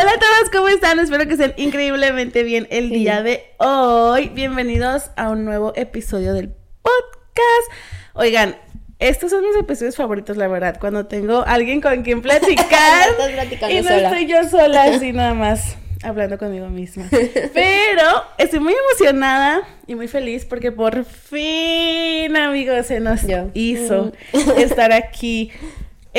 [0.00, 1.00] Hola a todos, ¿cómo están?
[1.00, 4.28] Espero que estén increíblemente bien el día de hoy.
[4.28, 6.50] Bienvenidos a un nuevo episodio del
[6.82, 7.72] podcast.
[8.14, 8.56] Oigan,
[9.00, 13.74] estos son mis episodios favoritos, la verdad, cuando tengo alguien con quien platicar Estás platicando
[13.74, 14.08] y no sola.
[14.08, 17.08] estoy yo sola así nada más hablando conmigo misma.
[17.52, 23.50] Pero estoy muy emocionada y muy feliz porque por fin, amigos, se nos Yo.
[23.52, 24.12] hizo
[24.58, 25.50] estar aquí.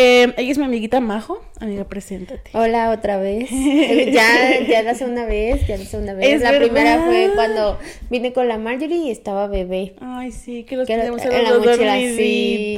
[0.01, 1.43] Eh, ella es mi amiguita Majo.
[1.59, 2.51] Amiga, preséntate.
[2.53, 3.49] Hola otra vez.
[4.13, 6.35] ya, ya la segunda vez, ya la segunda vez.
[6.35, 7.77] Es la primera fue cuando
[8.09, 9.95] vine con la Marjorie y estaba bebé.
[9.99, 12.77] Ay, sí, que los Que tenemos en los mochila, sí.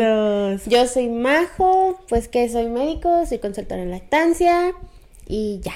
[0.66, 4.74] Yo soy Majo, pues que soy médico, soy consultora en lactancia
[5.28, 5.74] y ya.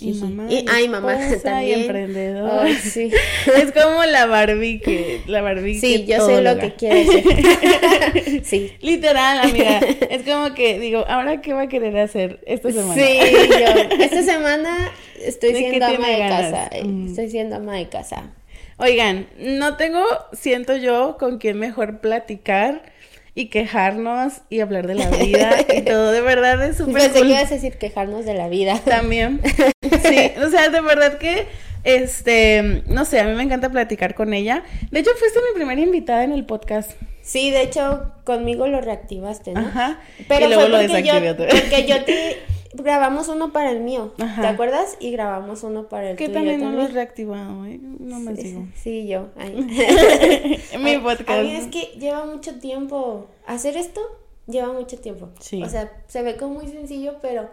[0.00, 1.80] Y mamá, Y, y ay, mamá y también.
[1.82, 2.62] emprendedora.
[2.64, 3.10] Ay, sí.
[3.56, 7.24] Es como la Barbie que la Barbie Sí, que yo sé lo que quiere ser.
[8.44, 8.72] sí.
[8.80, 9.78] Literal, amiga.
[10.10, 12.94] Es como que digo, ¿ahora qué va a querer hacer esta semana?
[12.94, 13.18] Sí,
[13.50, 13.96] yo.
[14.04, 14.90] Esta semana
[15.22, 16.50] estoy ¿De qué siendo ama de ganas?
[16.50, 16.68] casa.
[16.72, 17.06] eh, Mm.
[17.08, 18.32] Estoy siendo ama de casa.
[18.78, 22.82] Oigan, no tengo, siento yo, con quién mejor platicar
[23.34, 26.12] y quejarnos y hablar de la vida y todo.
[26.12, 27.22] De verdad es súper Pensé cool.
[27.28, 28.78] que ibas a decir quejarnos de la vida.
[28.84, 29.40] También.
[30.02, 31.46] Sí, o sea, de verdad que,
[31.84, 34.62] este, no sé, a mí me encanta platicar con ella.
[34.90, 36.92] De hecho, fuiste mi primera invitada en el podcast.
[37.22, 39.60] Sí, de hecho, conmigo lo reactivaste, ¿no?
[39.60, 40.00] Ajá.
[40.28, 41.60] Pero y luego fue lo porque desactivé yo, otra vez.
[41.60, 42.36] porque yo te
[42.74, 44.42] grabamos uno para el mío, Ajá.
[44.42, 44.96] ¿te acuerdas?
[45.00, 47.78] Y grabamos uno para el Que tuyo también no lo he reactivado, ¿eh?
[47.80, 48.66] No me Sí, digo.
[48.74, 49.28] sí, yo.
[50.80, 51.30] Mi podcast.
[51.30, 54.00] A mí es que lleva mucho tiempo hacer esto,
[54.46, 55.30] lleva mucho tiempo.
[55.40, 55.62] Sí.
[55.62, 57.48] O sea, se ve como muy sencillo, pero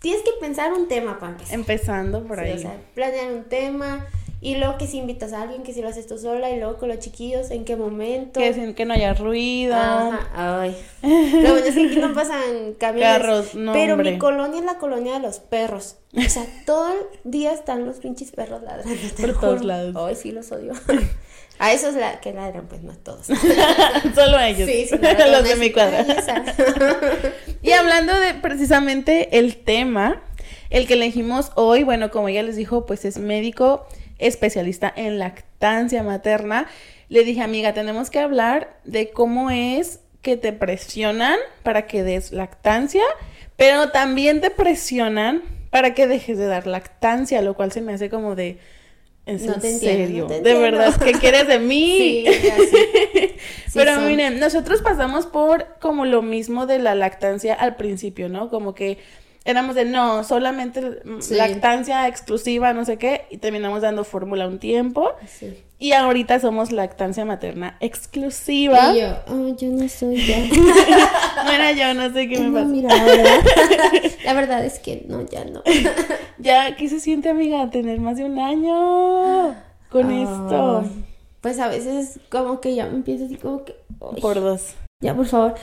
[0.00, 1.54] tienes que pensar un tema para empezar.
[1.54, 2.52] Empezando por Sí, ahí.
[2.54, 4.06] o sea, planear un tema
[4.44, 6.76] y luego que si invitas a alguien, que si lo haces tú sola y luego
[6.76, 8.38] con los chiquillos, en qué momento.
[8.38, 9.74] que, sin- que no haya ruido.
[9.74, 10.76] Ajá, ay.
[11.02, 13.08] Lo bueno es que aquí no pasan camiones.
[13.18, 14.12] Carros, no, Pero hombre.
[14.12, 15.96] mi colonia es la colonia de los perros.
[16.16, 16.98] O sea, todo el
[17.30, 18.94] día están los pinches perros ladrando.
[19.18, 19.64] Por todos juro.
[19.66, 19.96] lados.
[19.98, 20.74] Ay, sí los odio.
[21.60, 23.26] A esos la que ladran, pues no a todos.
[23.26, 24.68] Solo ellos.
[24.68, 26.04] Sí, sí, no, Los de mi cuadra.
[27.62, 30.20] Y hablando de precisamente el tema,
[30.70, 33.86] el que elegimos hoy, bueno, como ella les dijo, pues es médico
[34.18, 36.66] especialista en lactancia materna.
[37.08, 42.32] Le dije, amiga, tenemos que hablar de cómo es que te presionan para que des
[42.32, 43.04] lactancia,
[43.56, 48.08] pero también te presionan para que dejes de dar lactancia, lo cual se me hace
[48.08, 48.58] como de...
[49.26, 50.22] ¿En No te entiendo, serio?
[50.24, 52.24] no te de verdad, ¿qué quieres de mí?
[53.66, 58.50] Sí, Pero miren, nosotros pasamos por como lo mismo de la lactancia al principio, ¿no?
[58.50, 58.98] Como que
[59.44, 61.34] éramos de no, solamente Sí.
[61.34, 65.10] lactancia exclusiva, no sé qué, y terminamos dando fórmula un tiempo.
[65.26, 65.62] Sí.
[65.78, 68.94] Y ahorita somos lactancia materna exclusiva.
[68.96, 70.38] Y yo, oh, yo no soy ya.
[71.44, 72.66] Bueno, yo no sé qué me No, pasa.
[72.66, 73.42] mira, la verdad,
[74.24, 75.62] la verdad es que no, ya no.
[76.38, 77.70] Ya, ¿qué se siente, amiga?
[77.70, 79.54] Tener más de un año
[79.90, 80.84] con esto.
[81.40, 83.76] Pues a veces como que ya me empiezo así como que...
[84.00, 84.74] ay, Por dos.
[85.00, 85.54] Ya, por favor.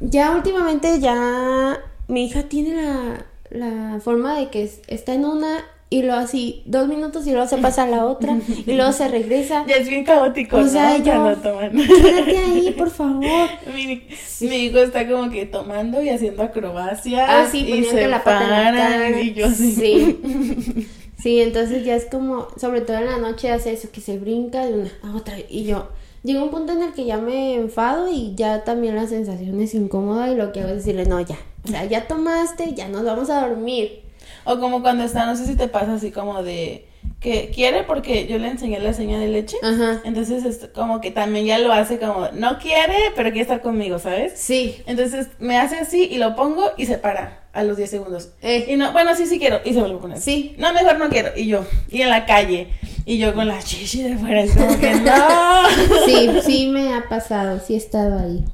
[0.00, 1.78] Ya últimamente ya
[2.12, 6.62] mi hija tiene la, la forma de que es- está en una y luego así
[6.64, 9.64] dos minutos y luego se pasa a la otra y luego se regresa.
[9.68, 11.04] Ya es bien caótico, O sea, ¿no?
[11.04, 11.72] yo-.
[11.72, 13.48] Quédate ahí, por favor.
[13.74, 14.02] Mi,
[14.40, 17.26] mi hijo está como que tomando y haciendo acrobacias.
[17.28, 19.18] Ah, sí, y se la pata en la paran.
[19.22, 19.72] Y yo así.
[19.74, 20.86] Sí.
[21.22, 24.66] Sí, entonces ya es como, sobre todo en la noche hace eso, que se brinca
[24.66, 25.36] de una a otra.
[25.48, 25.88] Y yo,
[26.22, 29.74] llega un punto en el que ya me enfado y ya también la sensación es
[29.74, 31.38] incómoda y lo que hago es decirle, no, ya.
[31.64, 34.02] O sea, ya tomaste, ya nos vamos a dormir.
[34.44, 36.86] O como cuando está, no sé si te pasa así como de
[37.20, 39.56] que quiere porque yo le enseñé la seña de leche.
[39.62, 40.00] Ajá.
[40.04, 43.98] Entonces es como que también ya lo hace como, no quiere, pero quiere estar conmigo,
[43.98, 44.32] ¿sabes?
[44.36, 44.76] Sí.
[44.86, 48.30] Entonces me hace así y lo pongo y se para a los 10 segundos.
[48.42, 48.66] Eh.
[48.68, 49.60] Y no, bueno, sí, sí quiero.
[49.64, 50.20] Y se vuelve a poner.
[50.20, 50.54] Sí.
[50.58, 51.30] No, mejor no quiero.
[51.36, 52.68] Y yo, y en la calle.
[53.04, 54.42] Y yo con la chichi de fuera.
[54.42, 55.12] Es como que no.
[56.06, 58.44] Sí, sí me ha pasado, sí he estado ahí.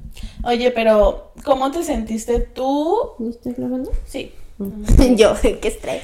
[0.44, 3.12] Oye, pero ¿cómo te sentiste tú?
[3.18, 3.92] ¿Me estás grabando?
[4.06, 4.32] Sí.
[5.16, 6.02] Yo, qué estrés.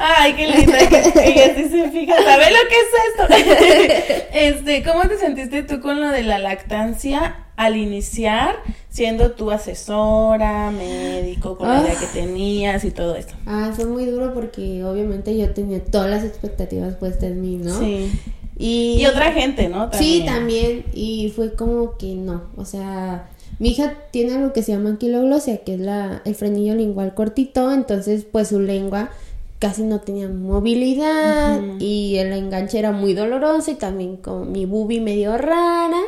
[0.00, 2.16] Ay, qué linda ella sí se fija.
[2.16, 4.24] ¿Sabes lo que es esto?
[4.32, 8.56] Este, ¿cómo te sentiste tú con lo de la lactancia al iniciar,
[8.96, 12.00] siendo tú asesora, médico, con la idea Ah.
[12.00, 13.34] que tenías y todo esto?
[13.44, 17.78] Ah, fue muy duro porque obviamente yo tenía todas las expectativas puestas en mí, ¿no?
[17.78, 18.10] Sí.
[18.58, 19.90] Y, Y otra gente, ¿no?
[19.92, 20.86] Sí, también.
[20.94, 22.44] Y fue como que no.
[22.56, 23.28] O sea,
[23.58, 27.70] mi hija tiene lo que se llama anquiloglosia, que es la, el frenillo lingual cortito.
[27.70, 29.10] Entonces, pues su lengua
[29.58, 35.00] casi no tenía movilidad y el enganche era muy doloroso y también con mi bubi
[35.00, 36.00] medio rara.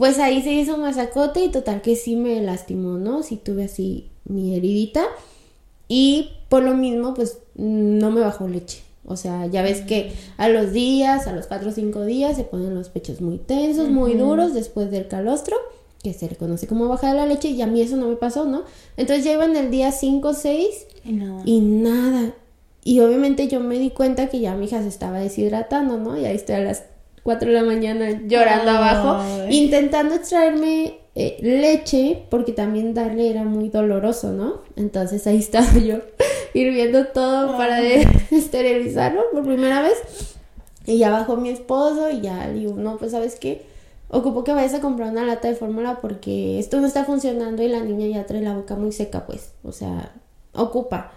[0.00, 3.22] Pues ahí se hizo un masacote y total que sí me lastimó, ¿no?
[3.22, 5.04] Sí tuve así mi heridita.
[5.88, 8.80] y por lo mismo, pues no me bajó leche.
[9.04, 12.44] O sea, ya ves que a los días, a los 4 o 5 días, se
[12.44, 15.54] ponen los pechos muy tensos, muy duros después del calostro,
[16.02, 18.46] que se reconoce como baja de la leche, y a mí eso no me pasó,
[18.46, 18.62] ¿no?
[18.96, 21.42] Entonces ya iba en el día 5 o 6 Y nada.
[21.44, 22.32] y nada.
[22.84, 26.16] Y obviamente yo me di cuenta que ya mi hija se estaba deshidratando, ¿no?
[26.18, 26.84] Y ahí estoy a las
[27.30, 28.76] 4 de la mañana llorando Ay.
[28.76, 34.62] abajo, intentando extraerme eh, leche, porque también darle era muy doloroso, ¿no?
[34.74, 35.98] Entonces ahí estaba yo
[36.54, 37.80] hirviendo todo para
[38.32, 39.94] esterilizarlo por primera vez.
[40.86, 43.62] Y ya bajó mi esposo y ya le digo, no, pues sabes qué,
[44.08, 47.68] ocupo que vayas a comprar una lata de fórmula porque esto no está funcionando y
[47.68, 50.12] la niña ya trae la boca muy seca, pues, o sea,
[50.54, 51.12] ocupa.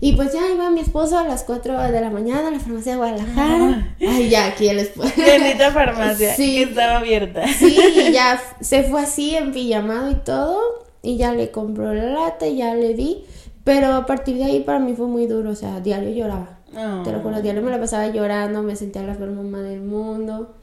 [0.00, 2.92] Y pues ya iba mi esposo a las 4 de la mañana a la farmacia
[2.92, 3.96] de Guadalajara.
[4.00, 5.10] Ay, ya, aquí el esposo.
[5.16, 6.54] Bendita farmacia Sí.
[6.56, 7.46] que estaba abierta.
[7.48, 10.60] Sí, y ya se fue así en pijamado y todo.
[11.02, 13.24] Y ya le compró la lata y ya le di.
[13.64, 15.50] Pero a partir de ahí para mí fue muy duro.
[15.50, 16.58] O sea, diario lloraba.
[16.76, 17.02] Oh.
[17.02, 18.62] Te lo juro, diario me la pasaba llorando.
[18.62, 20.54] Me sentía la peor mamá del mundo.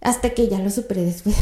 [0.00, 1.36] Hasta que ya lo superé después.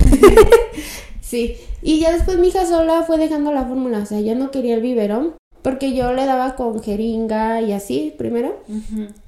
[1.20, 1.56] sí.
[1.82, 3.98] Y ya después mi hija sola fue dejando la fórmula.
[3.98, 5.34] O sea, ya no quería el biberón.
[5.62, 8.56] Porque yo le daba con jeringa y así primero.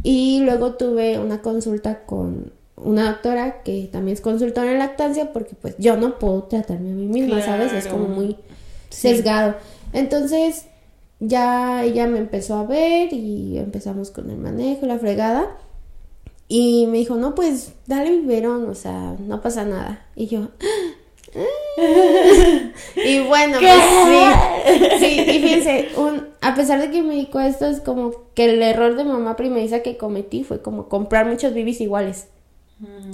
[0.03, 5.55] Y luego tuve una consulta con una doctora que también es consultora en lactancia porque
[5.55, 7.73] pues yo no puedo tratarme a mí misma, ¿sabes?
[7.73, 8.21] Es como Claro.
[8.21, 8.37] muy
[8.89, 9.55] sesgado.
[9.93, 10.67] Entonces
[11.21, 15.57] ya ella me empezó a ver y empezamos con el manejo, la fregada.
[16.49, 20.05] Y me dijo, no, pues dale biberón, o sea, no pasa nada.
[20.17, 20.49] Y yo...
[22.97, 23.67] y bueno, ¿Qué?
[23.67, 24.99] pues sí.
[24.99, 28.63] Sí, y fíjense, un, a pesar de que me dijo esto, es como que el
[28.63, 32.29] error de mamá primeriza que cometí fue como comprar muchos bibis iguales.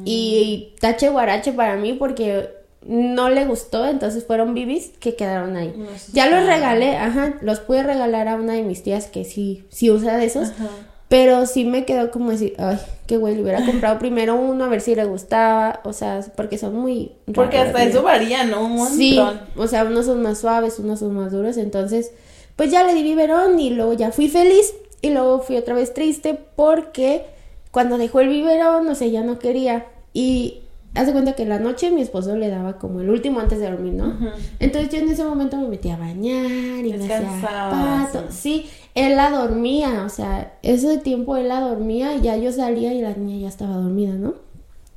[0.07, 2.49] Y tache guarache para mí porque
[2.87, 5.75] no le gustó, entonces fueron bibis que quedaron ahí.
[5.77, 9.67] No, Ya los regalé, ajá, los pude regalar a una de mis tías que sí,
[9.69, 10.49] sí usa de esos.
[10.51, 10.69] Ajá.
[11.09, 14.69] Pero sí me quedó como decir, ay, qué güey, le hubiera comprado primero uno a
[14.69, 17.13] ver si le gustaba, o sea, porque son muy...
[17.33, 18.65] Porque raros, hasta eso varía, ¿no?
[18.65, 18.97] Un montón.
[18.97, 19.19] Sí,
[19.57, 22.13] o sea, unos son más suaves, unos son más duros, entonces,
[22.57, 25.95] pues ya le di biberón y luego ya fui feliz y luego fui otra vez
[25.95, 27.25] triste porque
[27.71, 30.63] cuando dejó el biberón, o sea, ya no quería y
[30.95, 33.71] hace cuenta que en la noche mi esposo le daba como el último antes de
[33.71, 34.17] dormir, ¿no?
[34.59, 38.25] Entonces yo en ese momento me metía a bañar y me hacía pato.
[38.31, 38.69] Sí,
[39.07, 43.01] él la dormía, o sea, ese tiempo él la dormía y ya yo salía y
[43.01, 44.35] la niña ya estaba dormida, ¿no?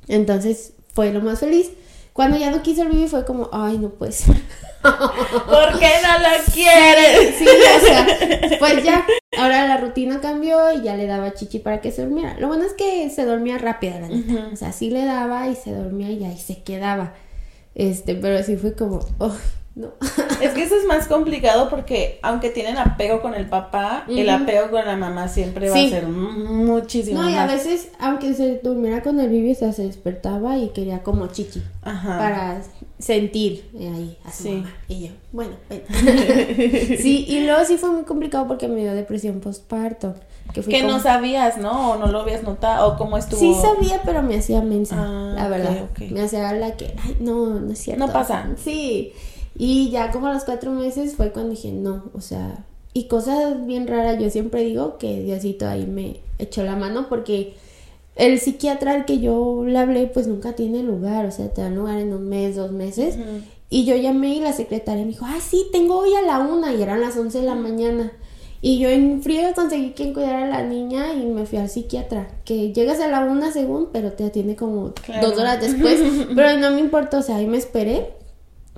[0.08, 1.70] Entonces fue lo más feliz.
[2.12, 4.36] Cuando ya no quiso el fue como, ay, no puede ser.
[4.82, 7.36] ¿Por qué no lo quieres?
[7.38, 8.06] Sí, o sea,
[8.58, 9.06] pues ya,
[9.38, 12.38] ahora la rutina cambió y ya le daba chichi para que se durmiera.
[12.38, 14.32] Lo bueno es que se dormía rápido, la neta.
[14.32, 14.52] Ujú.
[14.52, 17.14] O sea, sí le daba y se dormía y ahí se quedaba.
[17.74, 19.30] Este, pero sí fue como, ay,
[19.74, 19.88] no.
[20.42, 24.70] Es que eso es más complicado porque aunque tienen apego con el papá, el apego
[24.70, 27.52] con la mamá siempre va a ser muchísimo No, y a más.
[27.52, 31.62] veces, aunque se durmiera con el sea, se despertaba y quería como chichi.
[31.82, 32.18] Ajá.
[32.18, 32.62] Para
[32.98, 34.50] sentir ahí a su Sí.
[34.50, 34.74] mamá.
[34.88, 35.82] Y yo, bueno, ven.
[36.98, 40.14] sí, y luego sí fue muy complicado porque me dio depresión postparto.
[40.52, 41.92] Que, Que como- no sabías, ¿no?
[41.92, 43.38] O no lo habías notado, o cómo estuvo.
[43.40, 45.88] Sí sabía, pero me hacía mensa, Ah, la verdad.
[46.10, 48.06] Me hacía la que, ay, no, no es cierto.
[48.06, 48.48] No pasa.
[48.62, 49.12] Sí.
[49.64, 52.64] Y ya como a los cuatro meses fue cuando dije, no, o sea,
[52.94, 57.54] y cosas bien raras, yo siempre digo que Diosito ahí me echó la mano porque
[58.16, 61.76] el psiquiatra al que yo le hablé, pues nunca tiene lugar, o sea, te dan
[61.76, 63.16] lugar en un mes, dos meses.
[63.70, 66.74] Y yo llamé y la secretaria me dijo, ah, sí, tengo hoy a la una,
[66.74, 68.10] y eran las once de la mañana.
[68.60, 72.28] Y yo en frío conseguí quien cuidara a la niña y me fui al psiquiatra.
[72.44, 75.28] Que llegas a la una según, pero te atiende como Claro.
[75.30, 76.00] dos horas después.
[76.34, 78.20] pero no me importó, o sea, ahí me esperé.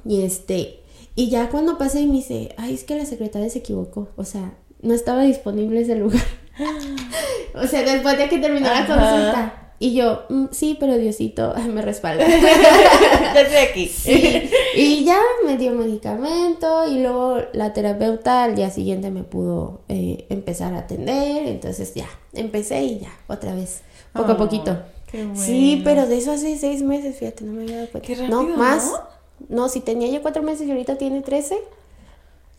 [0.05, 0.81] Y este,
[1.15, 4.09] y ya cuando pasé y me dice, ay, es que la secretaria se equivocó.
[4.17, 6.23] O sea, no estaba disponible ese lugar.
[7.55, 9.61] o sea, después de que terminó la consulta.
[9.81, 12.25] Y yo, "Mm, sí, pero Diosito ay, me respalda.
[13.35, 13.87] Ya estoy aquí.
[13.89, 19.81] Sí, y ya me dio medicamento y luego la terapeuta al día siguiente me pudo
[19.89, 23.83] eh, empezar a atender, entonces ya, empecé y ya, otra vez,
[24.13, 24.79] poco a poquito.
[25.11, 28.07] qué Sí, pero de eso hace seis meses, fíjate, no me había dado cuenta.
[28.07, 28.87] Qué no, rápido, más.
[28.87, 29.14] ¿no?
[29.49, 29.69] ¿No?
[29.69, 31.57] si tenía yo cuatro meses y ahorita tiene trece,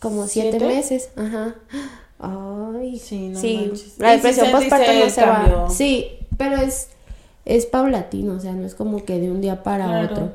[0.00, 0.66] como siete, ¿Siete?
[0.66, 1.54] meses, ajá.
[2.18, 3.98] Ay, Sí, no sí, manches.
[3.98, 5.56] la depresión sentiste postparto no se cambio.
[5.62, 5.70] va.
[5.70, 6.06] Sí,
[6.38, 6.88] pero es,
[7.44, 10.12] es paulatino, o sea, no es como que de un día para Claro.
[10.14, 10.32] otro.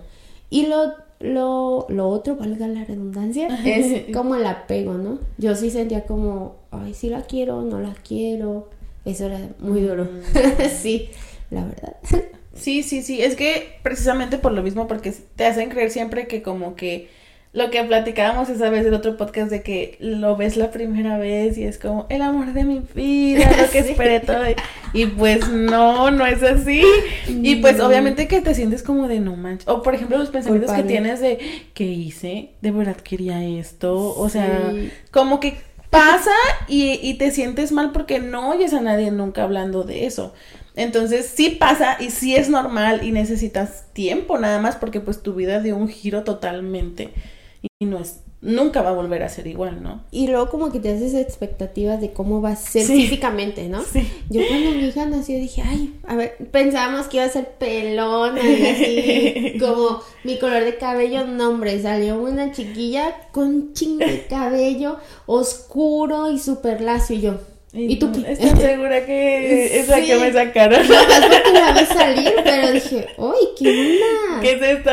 [0.49, 5.19] Y lo, lo, lo otro, valga la redundancia, es como el apego, ¿no?
[5.37, 8.69] Yo sí sentía como, ay, sí la quiero, no la quiero.
[9.05, 10.03] Eso era muy duro.
[10.05, 10.69] Mm.
[10.81, 11.09] sí,
[11.49, 11.95] la verdad.
[12.61, 13.21] Sí, sí, sí.
[13.23, 17.09] Es que precisamente por lo mismo, porque te hacen creer siempre que como que
[17.53, 21.57] lo que platicábamos esa vez en otro podcast de que lo ves la primera vez
[21.57, 24.43] y es como el amor de mi vida, lo que esperé todo.
[24.93, 26.83] Y pues no, no es así.
[27.27, 29.67] Y pues obviamente que te sientes como de no manches.
[29.67, 31.39] O por ejemplo los pensamientos que tienes de
[31.73, 32.51] ¿qué hice?
[32.61, 34.15] ¿De verdad quería esto?
[34.15, 34.71] O sea,
[35.09, 35.55] como que
[35.89, 36.31] pasa
[36.67, 40.33] y, y te sientes mal porque no oyes a nadie nunca hablando de eso.
[40.75, 45.33] Entonces sí pasa y sí es normal y necesitas tiempo nada más porque pues tu
[45.33, 47.09] vida dio un giro totalmente
[47.79, 50.03] y no es nunca va a volver a ser igual, ¿no?
[50.11, 53.83] Y luego como que te haces expectativas de cómo va a ser físicamente, ¿no?
[53.83, 54.07] Sí.
[54.29, 58.37] Yo cuando mi hija nació dije, ay, a ver, pensábamos que iba a ser pelón,
[58.37, 64.97] así, como mi color de cabello, no hombre, salió una chiquilla con chingo de cabello
[65.27, 67.39] oscuro y súper lacio y yo,
[67.73, 68.33] ¿Y, tú qué?
[68.33, 70.85] Estoy segura que es la que me sacaron.
[70.85, 74.41] No, porque la vi salir, pero dije, ¡ay, qué onda!
[74.41, 74.91] ¿Qué es esto?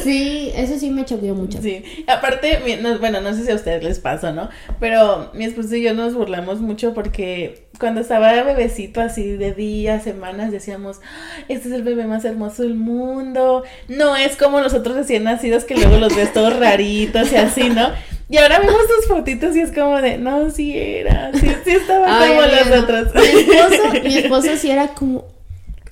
[0.02, 1.60] Sí, eso sí me choqueó mucho.
[1.60, 2.60] Sí, aparte,
[3.00, 4.48] bueno, no sé si a ustedes les pasó, ¿no?
[4.80, 10.04] Pero mi esposo y yo nos burlamos mucho porque cuando estaba bebecito así de días,
[10.04, 11.00] semanas, decíamos,
[11.48, 13.64] este es el bebé más hermoso del mundo.
[13.88, 17.68] No es como los otros recién nacidos que luego los ves todos raritos y así,
[17.68, 17.90] ¿no?
[18.28, 22.26] Y ahora vemos tus fotitos y es como de, no, sí era, sí, sí estaba
[22.26, 23.14] como los otros.
[23.14, 25.26] Mi esposo, mi esposo sí era como,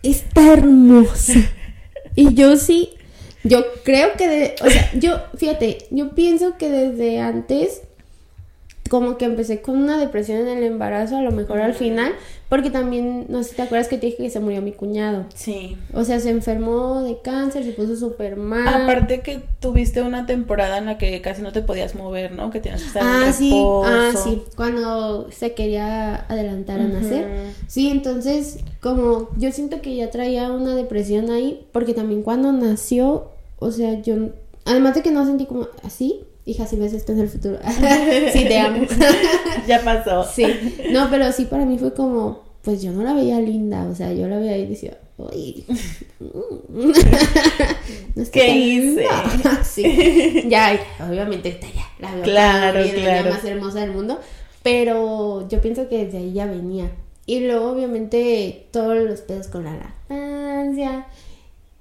[0.03, 1.33] está hermoso.
[2.17, 2.95] Y yo sí,
[3.45, 7.83] yo creo que, de, o sea, yo, fíjate, yo pienso que desde antes
[8.91, 12.13] como que empecé con una depresión en el embarazo, a lo mejor al final,
[12.51, 15.25] porque también, no sé si te acuerdas que te dije que se murió mi cuñado.
[15.35, 15.77] Sí.
[15.95, 18.83] O sea, se enfermó de cáncer, se puso súper mal.
[18.83, 22.51] Aparte que tuviste una temporada en la que casi no te podías mover, ¿no?
[22.51, 23.53] Que tenías que estar ah, en sí,
[23.85, 27.27] ah, sí, cuando se quería adelantar a nacer.
[27.67, 33.31] Sí, entonces, como yo siento que ya traía una depresión ahí, porque también cuando nació,
[33.59, 34.29] o sea, yo,
[34.65, 37.59] además de que no sentí como así, Hija, si ves esto en el futuro.
[38.33, 38.87] sí, te amo.
[39.67, 40.25] ya pasó.
[40.25, 40.45] Sí.
[40.93, 43.87] No, pero sí para mí fue como, pues yo no la veía linda.
[43.91, 45.65] O sea, yo la veía y decía, uy.
[48.15, 49.07] no ¿Qué hice?
[49.63, 50.45] sí.
[50.49, 50.79] Ya,
[51.09, 53.29] obviamente estaría la veo claro, claro.
[53.31, 54.21] la más hermosa del mundo.
[54.63, 56.91] Pero yo pienso que desde ahí ya venía.
[57.25, 61.07] Y luego, obviamente, todos los pedos con la lactancia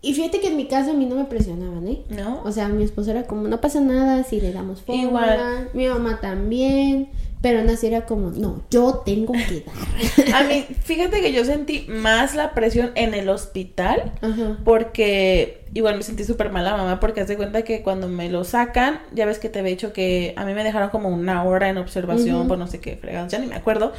[0.03, 2.03] y fíjate que en mi caso a mí no me presionaban, ¿eh?
[2.09, 2.41] ¿No?
[2.43, 5.07] O sea, mi esposo era como, no pasa nada si le damos fórmula.
[5.07, 5.69] Igual.
[5.73, 7.09] Mi mamá también.
[7.41, 10.35] Pero así era como, no, yo tengo que dar.
[10.43, 14.13] A mí, fíjate que yo sentí más la presión en el hospital.
[14.63, 18.43] Porque igual me sentí súper mal la mamá porque hace cuenta que cuando me lo
[18.43, 21.69] sacan, ya ves que te había dicho que a mí me dejaron como una hora
[21.69, 23.93] en observación por no sé qué fregados, ya ni me acuerdo.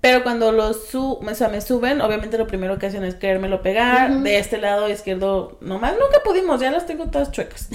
[0.00, 3.62] Pero cuando lo su o sea, me suben, obviamente lo primero que hacen es querérmelo
[3.62, 4.20] pegar.
[4.20, 7.70] De este lado izquierdo, nomás nunca pudimos, ya las tengo todas chuecas.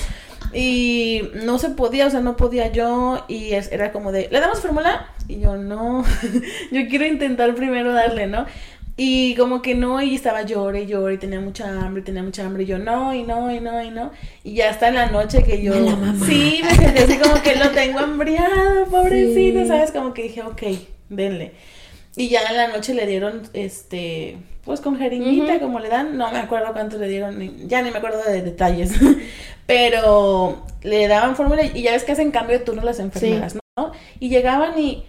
[0.53, 3.25] Y no se podía, o sea, no podía yo.
[3.27, 5.07] Y era como de, ¿le damos fórmula?
[5.27, 6.03] Y yo, no,
[6.71, 8.45] yo quiero intentar primero darle, ¿no?
[9.01, 12.63] Y como que no, y estaba llore, llore, y tenía mucha hambre, tenía mucha hambre,
[12.63, 14.11] y yo no, y no, y no, y no.
[14.43, 15.73] Y ya hasta en la noche que yo.
[16.25, 19.91] Sí, me sentí así como que lo tengo hambriado, pobrecito, ¿sabes?
[19.91, 20.61] Como que dije, ok,
[21.07, 21.53] denle.
[22.15, 26.31] Y ya en la noche le dieron, este, pues con jeringuita, como le dan, no
[26.31, 28.93] me acuerdo cuánto le dieron, ya ni me acuerdo de detalles,
[29.65, 33.91] pero le daban fórmula y ya ves que hacen cambio de turno las enfermeras, ¿no?
[34.19, 35.05] Y llegaban y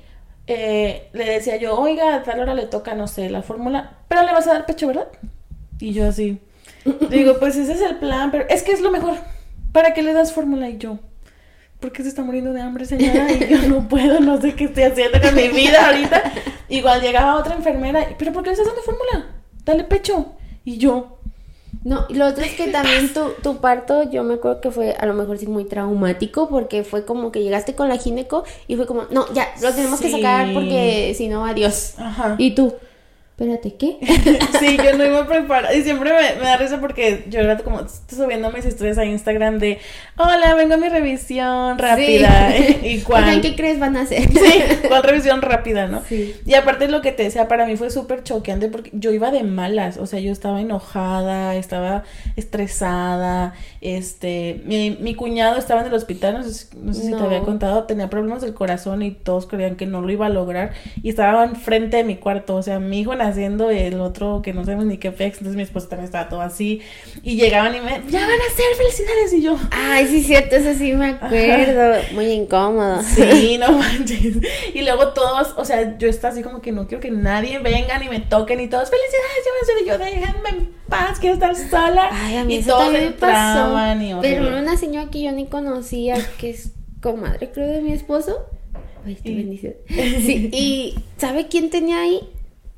[0.46, 4.22] eh, le decía yo, oiga, a tal hora le toca, no sé, la fórmula, pero
[4.22, 5.08] le vas a dar pecho, ¿verdad?
[5.78, 6.38] Y yo así,
[7.10, 9.14] digo, pues ese es el plan, pero es que es lo mejor,
[9.72, 10.68] ¿para qué le das fórmula?
[10.68, 10.98] Y yo,
[11.80, 14.84] porque se está muriendo de hambre, señora, y yo no puedo, no sé qué estoy
[14.84, 16.22] haciendo con mi vida ahorita.
[16.68, 19.26] Igual llegaba otra enfermera, pero ¿por qué le estás dando fórmula?
[19.64, 20.34] Dale pecho.
[20.64, 21.16] Y yo.
[21.82, 24.92] No, y lo otro es que también tu, tu parto, yo me acuerdo que fue
[24.92, 28.76] a lo mejor sí muy traumático, porque fue como que llegaste con la gineco y
[28.76, 31.94] fue como, no, ya, lo tenemos que sacar porque si no, adiós.
[31.98, 32.34] Ajá.
[32.38, 32.74] Y tú,
[33.40, 33.96] espérate, ¿qué?
[34.60, 35.74] sí, yo no iba preparada.
[35.74, 39.58] Y siempre me, da risa porque yo era como estoy subiendo mis historias a Instagram
[39.58, 39.78] de
[40.18, 42.54] hola, vengo a mi revisión rápida.
[42.82, 43.40] ¿Y cuál?
[43.40, 44.28] ¿Qué crees van a hacer?
[44.28, 46.02] sí, ¿cuál revisión rápida, no?
[46.06, 46.34] Sí.
[46.44, 49.42] Y aparte lo que te decía, para mí fue súper choqueante porque yo iba de
[49.42, 49.96] malas.
[49.96, 52.04] O sea, yo estaba enojada, estaba
[52.36, 53.54] estresada.
[53.80, 57.40] Este, mi, mi cuñado estaba en el hospital, no sé, no sé si te había
[57.40, 60.74] contado, tenía problemas del corazón y todos creían que no lo iba a lograr.
[61.02, 62.56] Y estaba enfrente de mi cuarto.
[62.56, 65.56] O sea, mi hijo nació haciendo el otro que no sabemos ni qué pex, entonces
[65.56, 66.82] mi esposo también estaba todo así
[67.22, 69.56] y llegaban y me, ya van a ser felicidades y yo.
[69.70, 73.02] Ay, sí, cierto, eso sí me acuerdo, muy incómodo.
[73.02, 74.36] Sí, no manches.
[74.74, 77.98] Y luego todos, o sea, yo estaba así como que no quiero que nadie venga
[77.98, 81.34] ni me toquen y todos, felicidades, yo voy a ser yo, déjenme en paz, quiero
[81.34, 82.10] estar sola.
[82.12, 83.74] Ay, a mí y eso todos también me pasó.
[84.00, 88.46] y Pero una señora que yo ni conocía, que es comadre, creo, de mi esposo.
[89.06, 89.74] Ay, qué bendición.
[89.88, 92.20] Sí, y ¿sabe quién tenía ahí?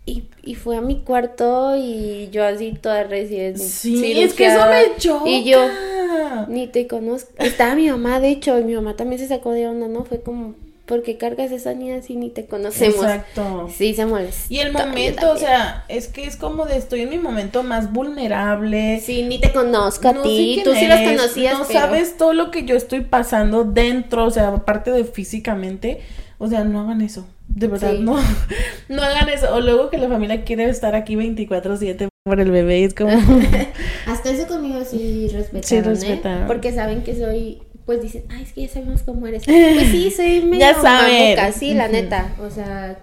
[0.05, 3.59] Y, y fue a mi cuarto y yo así toda recién.
[3.59, 5.29] Sí, es que eso me choca.
[5.29, 5.61] Y yo,
[6.49, 7.31] ni te conozco.
[7.39, 10.05] Estaba mi mamá, de hecho, y mi mamá también se sacó de onda, ¿no?
[10.05, 10.55] Fue como,
[10.87, 12.97] ¿por qué cargas esa niña así ni te conocemos?
[12.97, 13.69] Exacto.
[13.75, 14.53] Sí, se molestó.
[14.53, 17.93] Y el momento, o sea, es que es como de estoy en mi momento más
[17.93, 19.01] vulnerable.
[19.01, 20.51] Sí, ni te conozco a No sé ti.
[20.55, 21.81] quién Tú sí los conocías, No pero...
[21.81, 26.01] sabes todo lo que yo estoy pasando dentro, o sea, aparte de físicamente.
[26.39, 27.27] O sea, no hagan eso.
[27.49, 27.99] De verdad, Sí.
[28.01, 28.17] no.
[28.89, 29.55] No hagan eso.
[29.55, 32.81] O luego que la familia quiere estar aquí 24-7 por el bebé.
[32.81, 33.11] y es como.
[34.07, 35.83] Hasta eso conmigo sí respetaron, Sí, ¿eh?
[35.83, 36.47] respetaron.
[36.49, 39.43] Porque saben que soy, pues dicen, ay, es que ya sabemos cómo eres.
[39.47, 42.35] Pues sí, soy medio Ya mamuca, sí, la neta.
[42.41, 42.99] O sea,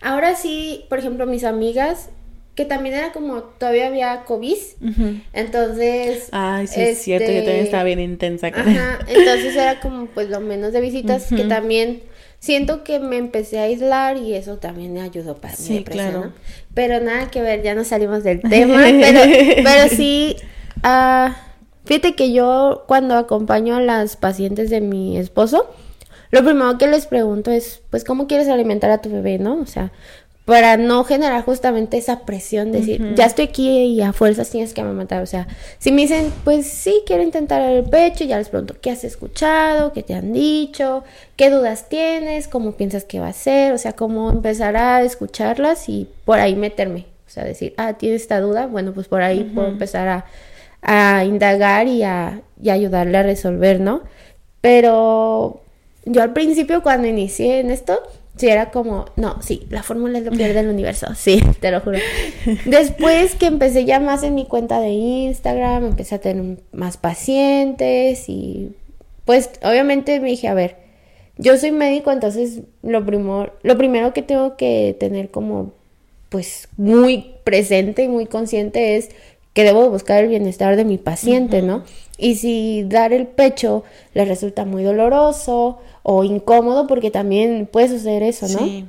[0.00, 2.10] ahora sí, por ejemplo, mis amigas,
[2.54, 4.56] que también era como, todavía había COVID,
[5.32, 6.28] entonces...
[6.32, 7.26] Ay, sí, es cierto.
[7.30, 8.48] Yo también este, estaba bien intensa.
[8.48, 12.02] Ajá, entonces era como pues lo menos de visitas que también
[12.38, 16.10] siento que me empecé a aislar y eso también me ayudó para mi Sí, depresión,
[16.10, 16.26] claro.
[16.26, 16.32] ¿no?
[16.74, 19.20] Pero nada que ver, ya no salimos del tema, pero,
[19.64, 20.36] pero sí,
[20.82, 21.36] ah,
[21.90, 25.68] fíjate que yo cuando acompaño a las pacientes de mi esposo,
[26.30, 29.60] lo primero que les pregunto es, pues, ¿cómo quieres alimentar a tu bebé, no?
[29.60, 29.90] O sea,
[30.44, 34.72] para no generar justamente esa presión de decir, ya estoy aquí y a fuerzas tienes
[34.72, 35.20] que amamantar.
[35.20, 35.48] O sea,
[35.80, 39.92] si me dicen, pues sí, quiero intentar el pecho, ya les pregunto, ¿qué has escuchado?
[39.92, 41.02] ¿Qué te han dicho?
[41.34, 42.46] ¿Qué dudas tienes?
[42.46, 43.72] ¿Cómo piensas que va a ser?
[43.72, 47.06] O sea, cómo empezar a escucharlas y por ahí meterme.
[47.26, 50.26] O sea, decir, ah, tienes esta duda, bueno, pues por ahí puedo empezar a,
[50.82, 54.02] a indagar y a, y ayudarle a resolver, ¿no?
[54.60, 55.62] Pero
[56.04, 57.98] yo al principio cuando inicié en esto,
[58.36, 61.80] sí era como, no, sí, la fórmula es lo peor del universo, sí, te lo
[61.80, 61.98] juro.
[62.64, 68.28] Después que empecé ya más en mi cuenta de Instagram, empecé a tener más pacientes
[68.28, 68.74] y
[69.24, 70.76] pues obviamente me dije, a ver,
[71.36, 75.72] yo soy médico, entonces lo, primor, lo primero que tengo que tener como
[76.28, 79.10] pues muy presente y muy consciente es
[79.52, 81.82] que debo buscar el bienestar de mi paciente, ¿no?
[82.18, 83.82] Y si dar el pecho
[84.14, 88.58] le resulta muy doloroso o incómodo, porque también puede suceder eso, ¿no?
[88.58, 88.84] Sí.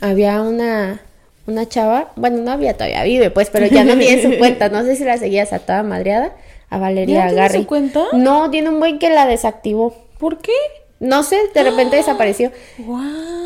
[0.00, 1.00] Había una,
[1.46, 4.82] una chava, bueno, no había, todavía vive, pues, pero ya no tiene su cuenta, no
[4.82, 6.36] sé si la seguías a toda madreada,
[6.70, 7.60] a Valeria ¿Ya Garri.
[7.60, 8.04] su cuenta?
[8.12, 9.94] No, tiene un buen que la desactivó.
[10.18, 10.52] ¿Por qué?
[11.00, 12.50] No sé, de repente desapareció.
[12.78, 13.00] Wow.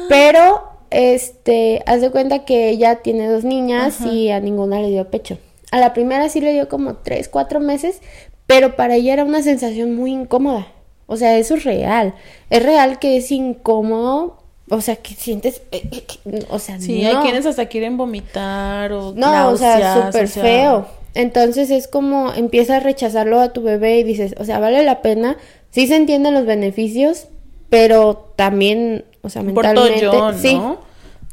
[0.09, 4.13] Pero, este, haz de cuenta que ella tiene dos niñas Ajá.
[4.13, 5.39] y a ninguna le dio pecho.
[5.77, 8.01] A la primera sí le dio como tres, cuatro meses,
[8.47, 10.69] pero para ella era una sensación muy incómoda.
[11.07, 12.15] O sea, eso es real.
[12.49, 14.39] Es real que es incómodo.
[14.71, 15.61] O sea, que sientes.
[15.71, 17.09] eh, eh, que- o sea, Sí, no.
[17.09, 19.13] hay quienes hasta quieren vomitar o.
[19.15, 20.87] No, o sea, náuseas, súper o sea, feo.
[21.15, 25.03] Entonces es como empiezas a rechazarlo a tu bebé y dices, o sea, vale la
[25.03, 25.37] pena.
[25.71, 27.29] Sí se entienden los beneficios,
[27.69, 30.01] pero también, o sea, Por mentalmente.
[30.01, 30.39] todo yo, ¿no?
[30.39, 30.59] Sí.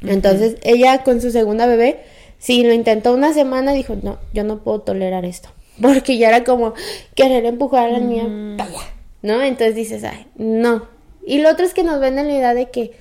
[0.05, 2.01] Entonces ella con su segunda bebé,
[2.43, 5.49] sí, lo intentó una semana, dijo, no, yo no puedo tolerar esto.
[5.81, 6.73] Porque ya era como
[7.15, 9.41] querer empujar a la niña para allá, ¿no?
[9.41, 10.87] Entonces dices, ay, no.
[11.25, 12.91] Y lo otro es que nos ven en la idea de que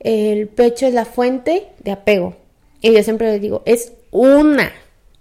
[0.00, 2.36] el pecho es la fuente de apego.
[2.82, 4.70] Y yo siempre les digo, es una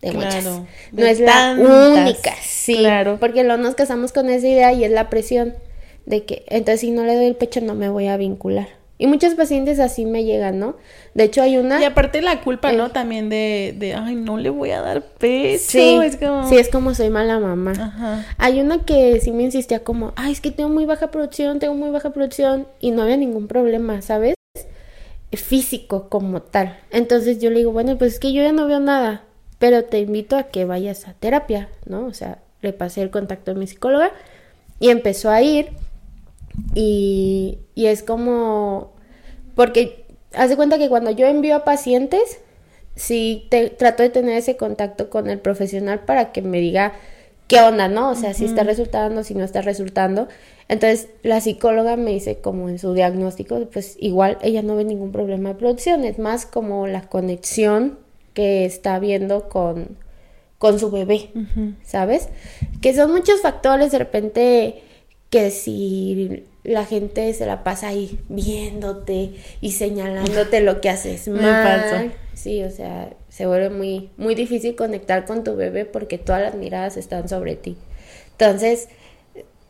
[0.02, 0.44] de muchas.
[0.44, 2.78] Claro, no es la única, sí.
[2.78, 3.18] Claro.
[3.20, 5.56] Porque luego nos casamos con esa idea y es la presión
[6.06, 8.79] de que entonces si no le doy el pecho no me voy a vincular.
[9.02, 10.76] Y muchos pacientes así me llegan, ¿no?
[11.14, 11.80] De hecho hay una...
[11.82, 12.76] Y aparte la culpa, Eh.
[12.76, 12.92] ¿no?
[12.92, 15.64] También de, de, ay, no le voy a dar pecho.
[15.70, 16.48] Sí, es como...
[16.50, 17.72] sí, es como soy mala mamá.
[17.72, 18.26] Ajá.
[18.38, 21.76] Hay una que sí me insistía como, ay, es que tengo muy baja producción, tengo
[21.76, 24.36] muy baja producción y no había ningún problema, ¿sabes?
[25.32, 26.78] Físico como tal.
[26.92, 29.24] Entonces yo le digo, bueno, pues es que yo ya no veo nada,
[29.60, 32.06] pero te invito a que vayas a terapia, ¿no?
[32.06, 34.12] O sea, le pasé el contacto a mi psicóloga
[34.80, 35.70] y empezó a ir
[36.76, 38.93] y, y es como,
[39.56, 42.39] porque haz de cuenta que cuando yo envío a pacientes,
[42.95, 46.93] sí te, trato de tener ese contacto con el profesional para que me diga
[47.48, 48.12] qué onda, ¿no?
[48.12, 50.28] O sea, si está resultando, si no está resultando.
[50.67, 55.12] Entonces, la psicóloga me dice como en su diagnóstico, pues igual ella no ve ningún
[55.12, 57.98] problema de producción, es más como la conexión
[58.36, 59.98] que está viendo con,
[60.60, 61.32] con su bebé.
[61.84, 62.30] ¿sabes?
[62.82, 64.84] Que son muchos factores, de repente,
[65.32, 71.41] que si la gente se la pasa ahí viéndote y señalándote lo que haces Me
[71.41, 71.82] mal.
[71.82, 71.95] pasó.
[72.34, 76.56] Sí, o sea, se vuelve muy, muy difícil conectar con tu bebé porque todas las
[76.56, 77.76] miradas están sobre ti.
[78.32, 78.88] Entonces,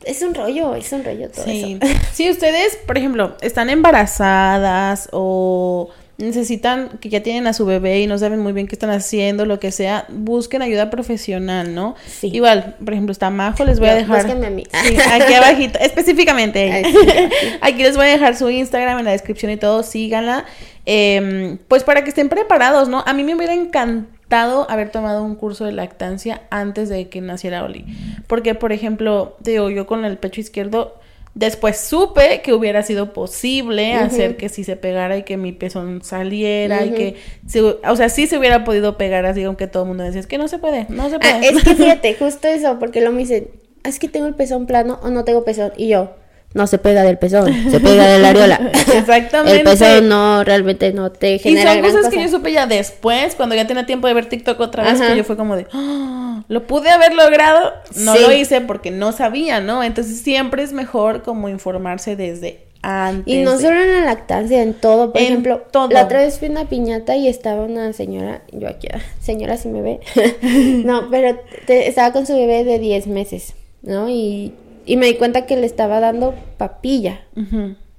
[0.05, 1.79] es un rollo, es un rollo todo Sí.
[1.81, 1.93] eso.
[2.13, 8.07] Si ustedes, por ejemplo, están embarazadas o necesitan que ya tienen a su bebé y
[8.07, 11.95] no saben muy bien qué están haciendo, lo que sea, busquen ayuda profesional, ¿no?
[12.05, 12.29] Sí.
[12.33, 14.29] Igual, por ejemplo, está Majo, les voy a dejar.
[14.29, 14.63] a mí.
[14.83, 16.65] Sí, aquí abajito, específicamente.
[16.65, 16.75] ella.
[16.75, 17.09] Ay, sí,
[17.61, 17.79] aquí.
[17.79, 20.45] Aquí les voy a dejar su Instagram en la descripción y todo, síganla.
[20.85, 23.03] Eh, pues para que estén preparados, ¿no?
[23.05, 27.63] A mí me hubiera encantado haber tomado un curso de lactancia antes de que naciera
[27.63, 27.85] Oli.
[28.27, 30.99] Porque, por ejemplo, te digo, yo con el pecho izquierdo,
[31.39, 36.01] después supe que hubiera sido posible hacer que si se pegara y que mi pezón
[36.03, 37.15] saliera y que,
[37.47, 40.27] se- o sea, sí se hubiera podido pegar así, aunque todo el mundo decía, es
[40.27, 41.33] que no se puede, no se puede.
[41.33, 43.47] Ah, es que fíjate, justo eso, porque lo me dicen,
[43.85, 45.71] es que tengo el pezón plano o no tengo pezón.
[45.77, 46.11] Y yo,
[46.53, 48.71] no se pega del pezón, se pega de la areola.
[48.93, 49.57] Exactamente.
[49.59, 52.65] El pezón no, realmente no te Y genera son gran cosas que yo supe ya
[52.65, 55.09] después, cuando ya tenía tiempo de ver TikTok otra vez, Ajá.
[55.11, 58.21] que yo fue como de, "Ah, lo pude haber logrado, no Sí.
[58.23, 59.83] lo hice porque no sabía, ¿no?
[59.83, 63.31] Entonces siempre es mejor como informarse desde antes.
[63.31, 65.11] Y no de- solo en la lactancia, en todo.
[65.11, 65.89] Por En ejemplo, todo.
[65.89, 69.57] la otra vez fui a una piñata y estaba una señora, yo aquí, ah, señora
[69.57, 69.99] si me ve,
[70.85, 74.09] no, pero te- estaba con su bebé de 10 meses, ¿no?
[74.09, 74.53] Y,
[74.85, 77.21] y me di cuenta que le estaba dando papilla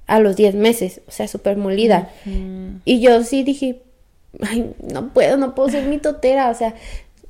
[0.07, 2.09] a los 10 meses, o sea, súper molida.
[2.85, 3.81] Y yo sí dije,
[4.41, 6.73] ay, no puedo, no puedo ser mi totera, o sea,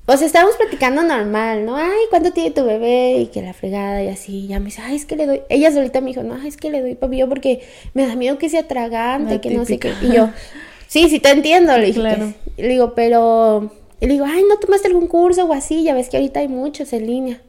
[0.08, 1.76] o sea, estábamos platicando normal, ¿no?
[1.78, 3.18] Ay, ¿cuánto tiene tu bebé?
[3.20, 5.72] Y que la fregada y así, ya me dice, ay, es que le doy, ella
[5.72, 7.62] solita me dijo, no, ay, es que le doy papillo porque
[7.94, 9.94] me da miedo que sea tragante, que no sé qué.
[10.02, 10.30] Y yo,
[10.88, 12.00] sí, sí te entiendo, le dije.
[12.00, 12.34] Claro.
[12.56, 15.84] que- le digo, pero, y le digo, ay, ¿no tomaste algún curso o así?
[15.84, 17.42] Ya ves que ahorita hay muchos en línea.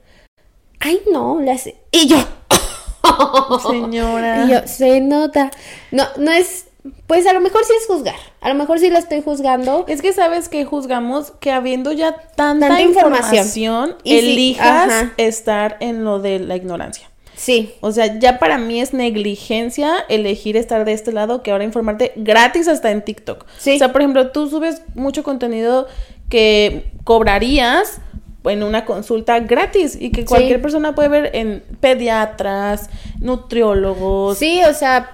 [0.84, 2.18] Ay, no, le hace, y yo,
[3.70, 4.44] Señora.
[4.44, 5.50] y yo, se nota.
[5.90, 6.66] No, no es.
[7.06, 8.16] Pues a lo mejor sí es juzgar.
[8.40, 9.84] A lo mejor sí la estoy juzgando.
[9.86, 13.96] Es que sabes que juzgamos que habiendo ya tanta, Tanta información, información.
[14.02, 17.08] Y sí, elijas estar en lo de la ignorancia.
[17.36, 17.74] Sí.
[17.80, 22.12] O sea, ya para mí es negligencia elegir estar de este lado que ahora informarte
[22.16, 23.46] gratis hasta en TikTok.
[23.58, 23.76] Sí.
[23.76, 25.86] O sea, por ejemplo, tú subes mucho contenido
[26.28, 28.00] que cobrarías
[28.44, 30.62] en una consulta gratis y que cualquier Sí.
[30.62, 34.38] persona puede ver en pediatras, nutriólogos.
[34.38, 35.10] Sí, o sea,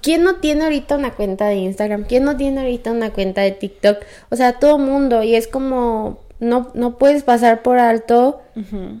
[0.00, 2.04] ¿quién no tiene ahorita una cuenta de Instagram?
[2.04, 3.98] ¿Quién no tiene ahorita una cuenta de TikTok?
[4.30, 5.22] O sea, todo mundo.
[5.22, 8.40] Y es como, no, no puedes pasar por alto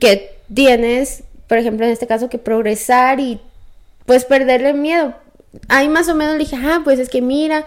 [0.00, 3.40] que tienes, por ejemplo, en este caso, que progresar y
[4.06, 5.14] pues perderle miedo.
[5.68, 7.64] Ahí más o menos le dije, ah, pues es que mira,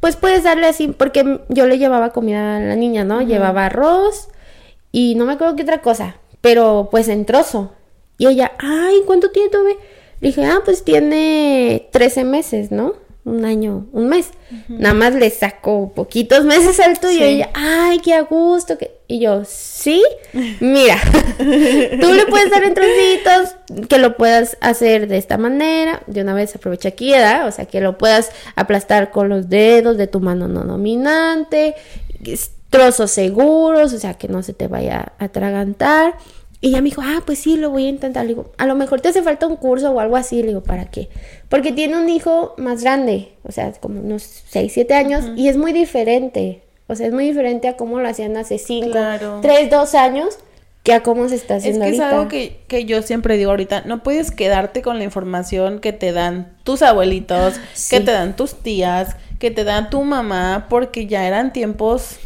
[0.00, 3.20] pues puedes darle así, porque yo le llevaba comida a la niña, ¿no?
[3.22, 4.28] Llevaba arroz
[4.92, 7.72] y no me acuerdo qué otra cosa, pero pues en trozo.
[8.18, 9.78] Y ella, ay, ¿cuánto tiene tu bebé?
[10.20, 12.94] Le dije, ah, pues tiene 13 meses, ¿no?
[13.24, 14.30] Un año, un mes.
[14.68, 17.18] Nada más le saco poquitos meses al tuyo.
[17.18, 17.24] Sí.
[17.24, 18.78] Y ella, ay, qué a gusto.
[18.78, 18.98] que-".
[19.08, 20.02] Y yo, sí,
[20.60, 20.96] mira,
[21.38, 23.56] tú le puedes dar en trocitos,
[23.88, 26.02] que lo puedas hacer de esta manera.
[26.06, 27.46] De una vez aprovecha aquí, ¿verdad?
[27.46, 31.74] O sea, que lo puedas aplastar con los dedos de tu mano no dominante,
[32.70, 36.14] trozos seguros, o sea, que no se te vaya a atragantar.
[36.62, 38.24] Y ella me dijo, ah, pues sí, lo voy a intentar.
[38.24, 40.42] Le digo, a lo mejor te hace falta un curso o algo así.
[40.42, 41.08] Le digo, ¿para qué?
[41.48, 45.56] Porque tiene un hijo más grande, o sea, como unos 6, 7 años, y es
[45.56, 46.62] muy diferente.
[46.86, 49.38] O sea, es muy diferente a cómo lo hacían hace 5, Claro.
[49.40, 50.38] 3, 2 años,
[50.82, 53.50] que a cómo se está Es haciendo que es algo que, que yo siempre digo
[53.50, 57.96] ahorita, no puedes quedarte con la información que te dan tus abuelitos, Sí.
[57.96, 62.18] que te dan tus tías, que te dan tu mamá, porque ya eran tiempos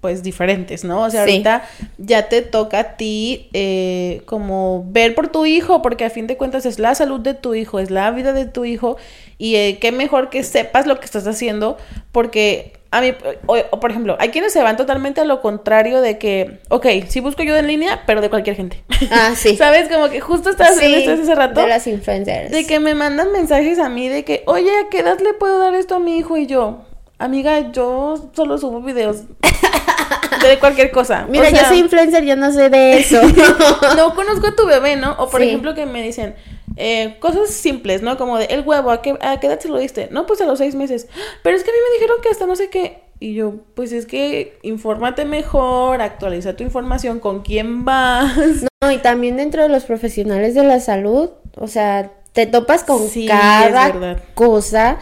[0.00, 1.02] pues diferentes, ¿no?
[1.02, 1.30] O sea, Sí.
[1.32, 1.62] ahorita
[1.98, 6.36] ya te toca a ti eh, como ver por tu hijo, porque a fin de
[6.36, 8.96] cuentas es la salud de tu hijo, es la vida de tu hijo,
[9.38, 11.76] y eh, qué mejor que sepas lo que estás haciendo,
[12.12, 13.12] porque a mí,
[13.46, 16.86] o, o, por ejemplo, hay quienes se van totalmente a lo contrario de que, ok,
[17.08, 18.82] sí busco ayuda en línea, pero de cualquier gente.
[19.12, 19.56] Ah, sí.
[19.56, 19.88] ¿Sabes?
[19.88, 21.60] Como que justo estabas haciendo Sí, esto hace rato.
[21.60, 22.50] De las influencers.
[22.50, 25.58] De que me mandan mensajes a mí de que, oye, ¿a qué edad le puedo
[25.58, 26.36] dar esto a mi hijo?
[26.36, 26.82] Y yo,
[27.18, 29.22] amiga, yo solo subo videos
[30.42, 31.26] de cualquier cosa.
[31.28, 33.20] Mira, O sea, yo soy influencer, yo no sé de eso.
[33.96, 35.12] no conozco a tu bebé, ¿no?
[35.18, 35.48] O por Sí.
[35.48, 36.34] ejemplo que me dicen
[36.76, 38.16] eh, cosas simples, ¿no?
[38.16, 40.08] Como de el huevo, ¿a qué, ¿a qué edad se lo diste?
[40.10, 41.08] No, pues a los seis meses.
[41.42, 43.02] Pero es que a mí me dijeron que hasta no sé qué.
[43.22, 48.32] Y yo, pues es que infórmate mejor, actualiza tu información, con quién vas.
[48.82, 53.06] No, y también dentro de los profesionales de la salud, o sea, te topas con
[53.08, 53.92] Sí, cada
[54.32, 54.96] cosa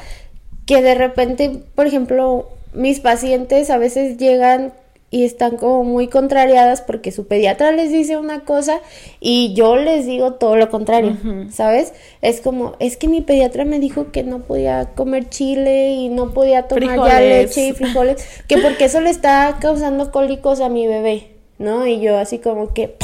[0.67, 4.73] que de repente, por ejemplo, mis pacientes a veces llegan
[5.11, 8.81] y están como muy contrariadas porque su pediatra les dice una cosa
[9.21, 11.17] y yo les digo todo lo contrario,
[11.51, 11.95] ¿sabes?
[12.21, 16.35] Es como, es que mi pediatra me dijo que no podía comer chile y no
[16.35, 20.87] podía tomar ya leche y frijoles, que porque eso le está causando cólicos a mi
[20.87, 21.87] bebé, ¿no?
[21.87, 22.97] Y yo así como que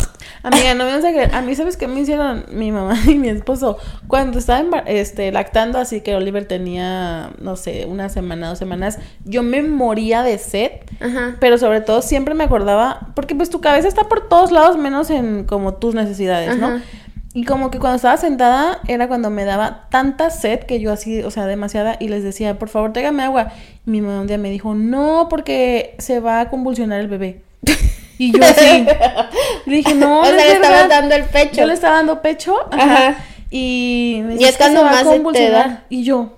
[0.45, 1.35] Amiga, no me vas a creer.
[1.35, 3.79] A mí, ¿sabes qué me hicieron mi mamá y mi esposo?
[4.07, 9.43] Cuando estaba este, lactando, así que Oliver tenía, no sé, una semana, dos semanas, yo
[9.43, 10.73] me moría de sed.
[11.01, 11.37] Ajá.
[11.41, 15.09] Pero sobre todo siempre me acordaba, porque pues tu cabeza está por todos lados, menos
[15.09, 16.79] en como tus necesidades, ¿no?
[17.33, 21.23] Y como que cuando estaba sentada era cuando me daba tanta sed que yo así,
[21.23, 23.49] o sea, demasiada, y les decía, por favor, tráigame agua.
[23.87, 27.44] Y mi mamá un día me dijo, no, porque se va a convulsionar el bebé.
[28.19, 28.87] Y yo así.
[29.67, 31.57] le dije, no, o sea, le estaba dando el pecho.
[31.57, 32.57] Yo le estaba dando pecho.
[32.71, 33.17] Ajá.
[33.51, 35.85] Y me y es cuando más te da.
[35.89, 36.33] Y yo,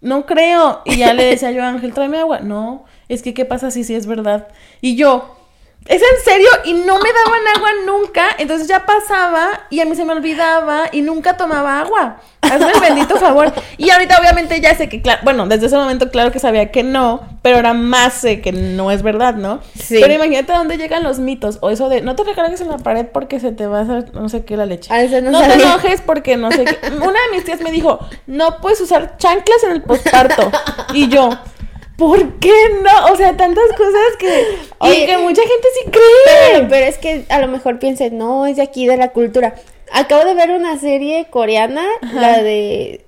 [0.00, 0.82] no creo.
[0.84, 2.40] Y ya le decía yo, Ángel, tráeme agua.
[2.40, 4.48] No, es que, ¿qué pasa si sí es verdad?
[4.80, 5.36] Y yo,
[5.86, 9.96] es en serio y no me daban agua nunca, entonces ya pasaba y a mí
[9.96, 12.20] se me olvidaba y nunca tomaba agua.
[12.42, 13.52] Hazme el bendito favor.
[13.76, 16.82] Y ahorita obviamente ya sé que, claro, bueno, desde ese momento claro que sabía que
[16.82, 19.60] no, pero ahora más sé que no es verdad, ¿no?
[19.74, 19.98] Sí.
[20.00, 22.78] Pero imagínate a dónde llegan los mitos o eso de no te recargues en la
[22.78, 24.90] pared porque se te va a hacer no sé qué la leche.
[25.22, 26.78] no, no te enojes porque no sé qué.
[26.96, 30.52] Una de mis tías me dijo, no puedes usar chanclas en el posparto.
[30.92, 31.30] Y yo,
[32.00, 33.12] ¿Por qué no?
[33.12, 34.56] O sea, tantas cosas que,
[35.02, 36.66] y que mucha gente sí cree.
[36.66, 39.54] Pero, es que a lo mejor piensen, no, es de aquí, de la cultura.
[39.92, 41.84] Acabo de ver una serie coreana,
[42.14, 43.04] la de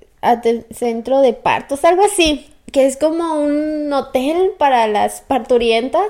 [0.71, 6.05] Centro de Partos, algo así, que es como un hotel para las parturientas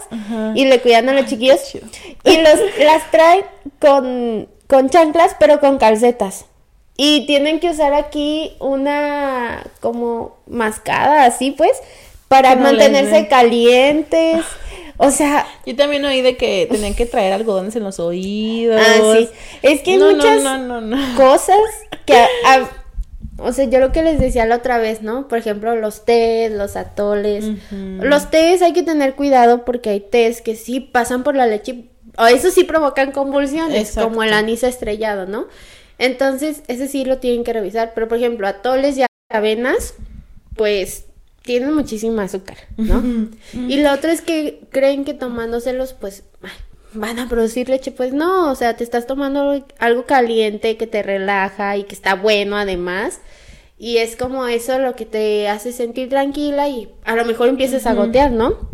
[0.53, 1.61] y le cuidan a los chiquillos.
[2.25, 3.45] Y los, las traen
[3.79, 6.47] con, con chanclas, pero con calcetas.
[6.97, 11.71] Y tienen que usar aquí una como mascada, así pues
[12.27, 14.43] para mantenerse calientes.
[14.97, 18.79] O sea, yo también oí de que tenían que traer algodones en los oídos.
[18.79, 19.29] Ah, sí.
[19.61, 20.43] Es que hay muchas
[21.15, 21.57] cosas
[22.05, 22.15] que
[23.37, 25.27] o sea, yo lo que les decía la otra vez, ¿no?
[25.27, 27.45] Por ejemplo, los tés, los atoles.
[27.71, 31.89] Los tés hay que tener cuidado porque hay tés que sí pasan por la leche
[32.17, 35.47] o eso sí provocan convulsiones, como el anís estrellado, ¿no?
[35.97, 39.95] Entonces, ese sí lo tienen que revisar, pero por ejemplo, atoles y avenas,
[40.55, 41.05] pues
[41.43, 43.03] tienen muchísima azúcar, ¿no?
[43.53, 46.23] Y lo otro es que creen que tomándoselos, pues,
[46.93, 47.91] van a producir leche.
[47.91, 52.15] Pues no, o sea, te estás tomando algo caliente que te relaja y que está
[52.15, 53.19] bueno además.
[53.77, 57.85] Y es como eso lo que te hace sentir tranquila y a lo mejor empiezas
[57.85, 58.71] a gotear, ¿no?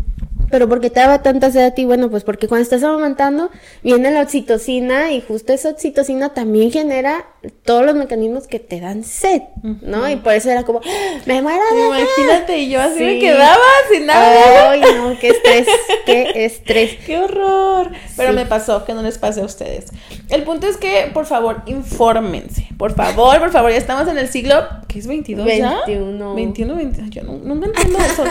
[0.49, 3.49] pero porque te daba tanta sed a ti, bueno, pues porque cuando estás amamantando
[3.83, 7.27] viene la oxitocina y justo esa oxitocina también genera
[7.63, 9.41] todos los mecanismos que te dan sed,
[9.81, 10.09] ¿no?
[10.09, 11.21] Y por eso era como, ¡Ah!
[11.25, 14.71] me muero de Imagínate, y yo así me quedaba sin nada.
[14.71, 15.67] Ay, no, qué estrés,
[16.05, 16.97] qué estrés.
[17.05, 17.91] qué horror.
[18.17, 19.85] Pero me pasó, que no les pase a ustedes.
[20.29, 22.67] El punto es que, por favor, infórmense.
[22.77, 24.55] Por favor, por favor, ya estamos en el siglo,
[24.87, 25.81] ¿qué es 22 ya?
[25.87, 26.35] 21.
[26.35, 27.09] 21, 21.
[27.09, 28.23] Yo no, no entiendo eso.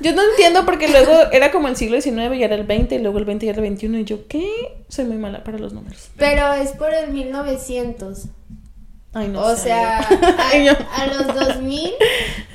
[0.00, 2.98] yo no entiendo porque luego era como el siglo XIX y era el 20 y
[2.98, 4.48] luego el 20 y era el 21 y yo, ¿qué?
[4.88, 6.10] Soy muy mala para los números.
[6.16, 8.23] Pero es por el 1900.
[9.12, 9.98] Ay, no o sea,
[10.96, 11.92] a, los 2000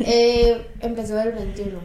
[0.02, 1.80] eh, empezó el 21.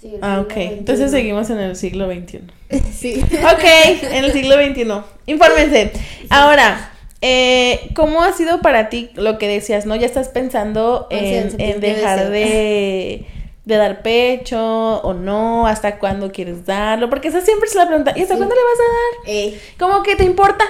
[0.00, 0.52] Sí, ah, ok.
[0.56, 2.40] Entonces seguimos en el siglo XXI.
[2.92, 3.22] sí.
[3.22, 3.64] Ok,
[4.02, 4.92] en el siglo XXI.
[5.26, 5.92] Infórmense.
[6.30, 9.94] Ahora, eh, ¿cómo ha sido para ti lo que decías, no?
[9.94, 13.26] Ya estás pensando en, en dejar de
[13.64, 18.12] de dar pecho o no, hasta cuándo quieres darlo, porque esa siempre es la pregunta,
[18.14, 19.34] ¿y hasta cuándo le vas a dar?
[19.34, 19.60] Eh.
[19.78, 20.64] ¿Cómo que te importa?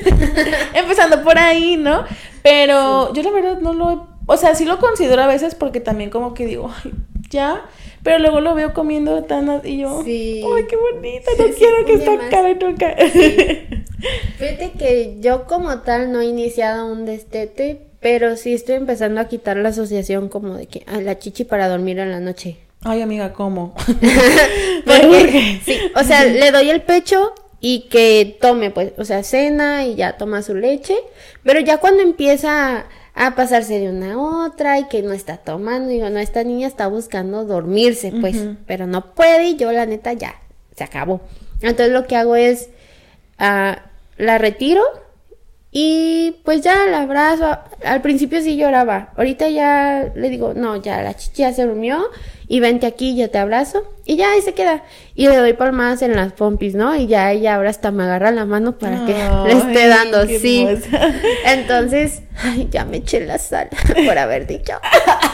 [0.74, 2.04] Empezando por ahí, ¿no?
[2.42, 6.08] Pero yo la verdad no lo, o sea, sí lo considero a veces porque también
[6.08, 6.92] como que digo, ay,
[7.28, 7.66] ya,
[8.02, 12.28] pero luego lo veo comiendo tan y yo, ay, qué bonita, no quiero que esta
[12.30, 12.96] cara nunca.
[15.02, 19.56] Que yo como tal no he iniciado un destete, pero sí estoy empezando a quitar
[19.56, 22.58] la asociación como de que a la chichi para dormir en la noche.
[22.82, 23.74] Ay, amiga, ¿cómo?
[24.84, 29.86] Porque, sí, o sea, le doy el pecho y que tome, pues, o sea, cena
[29.86, 30.96] y ya toma su leche,
[31.44, 35.88] pero ya cuando empieza a pasarse de una a otra y que no está tomando,
[35.88, 38.36] digo, no, esta niña está buscando dormirse, pues,
[38.66, 40.40] pero no puede y yo la neta ya,
[40.76, 41.20] se acabó.
[41.60, 42.68] Entonces lo que hago es,
[43.38, 43.76] uh,
[44.22, 44.82] la retiro
[45.74, 47.58] y pues ya la abrazo.
[47.82, 49.14] Al principio sí lloraba.
[49.16, 52.04] Ahorita ya le digo, no, ya la chichi ya se durmió.
[52.46, 53.82] Y vente aquí, yo te abrazo.
[54.04, 54.84] Y ya ahí se queda.
[55.14, 56.94] Y le doy palmadas en las pompis, ¿no?
[56.94, 59.14] Y ya ella ahora hasta me agarra la mano para que
[59.46, 60.26] le esté dando.
[60.26, 60.68] Sí.
[61.46, 63.70] Entonces, ay, ya me eché la sal
[64.06, 64.74] por haber dicho.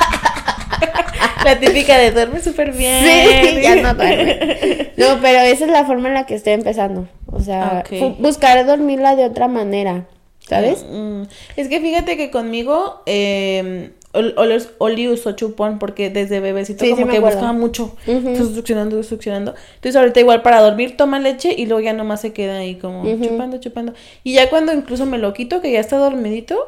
[1.45, 3.05] la típica de duerme súper bien.
[3.05, 4.93] Sí, ya no duerme.
[4.97, 7.09] No, pero esa es la forma en la que estoy empezando.
[7.27, 8.19] O sea, Ok.
[8.19, 10.07] buscar dormirla de otra manera,
[10.49, 10.85] ¿sabes?
[10.91, 11.23] Mm,
[11.57, 16.91] Es que fíjate que conmigo eh, ol- ol- Oli usó chupón porque desde bebecito Sí,
[16.93, 17.37] como que acuerdo.
[17.37, 17.95] buscaba mucho.
[18.07, 19.55] Entonces succionando, succionando.
[19.77, 23.05] Entonces ahorita igual para dormir toma leche y luego ya nomás se queda ahí como
[23.23, 23.93] chupando, chupando.
[24.25, 26.59] Y ya cuando incluso me lo quito, que ya está dormidito,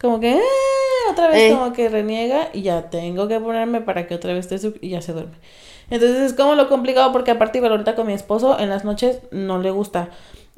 [0.00, 1.54] como que "Ah", otra vez Eh.
[1.56, 4.90] como que reniega y ya tengo que ponerme para que otra vez esté su- y
[4.90, 5.34] ya se duerme.
[5.90, 9.20] Entonces es como lo complicado porque aparte igual ahorita con mi esposo en las noches
[9.30, 10.10] no le gusta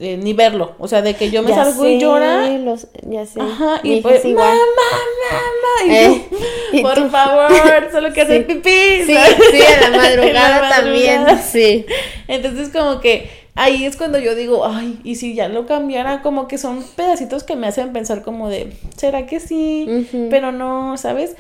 [0.03, 0.73] eh, ni verlo.
[0.79, 3.39] O sea, de que yo me Ya salgo y llora los- ya sé.
[3.39, 6.25] Ajá, Mi y pues, mamá, mamá, y Eh,
[6.73, 7.51] y por tú- favor,
[7.93, 8.55] solo que hacer Sí.
[8.55, 9.05] pipí.
[9.05, 9.15] Sí, sí,
[9.63, 11.85] a la En la madrugada también, sí.
[12.29, 16.49] Entonces, como que ahí es cuando yo digo, ay, y si ya lo cambiara, como
[16.49, 20.09] que son pedacitos que me hacen pensar como de, ¿será que sí?
[20.31, 21.37] Pero no, ¿sabes?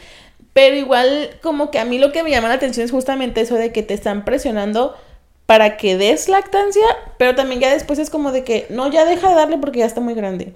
[0.52, 3.54] Pero igual, como que a mí lo que me llama la atención es justamente eso
[3.54, 4.94] de que te están presionando
[5.46, 6.84] para que des lactancia,
[7.18, 9.86] pero también ya después es como de que, no, ya deja de darle porque ya
[9.86, 10.52] está muy grande.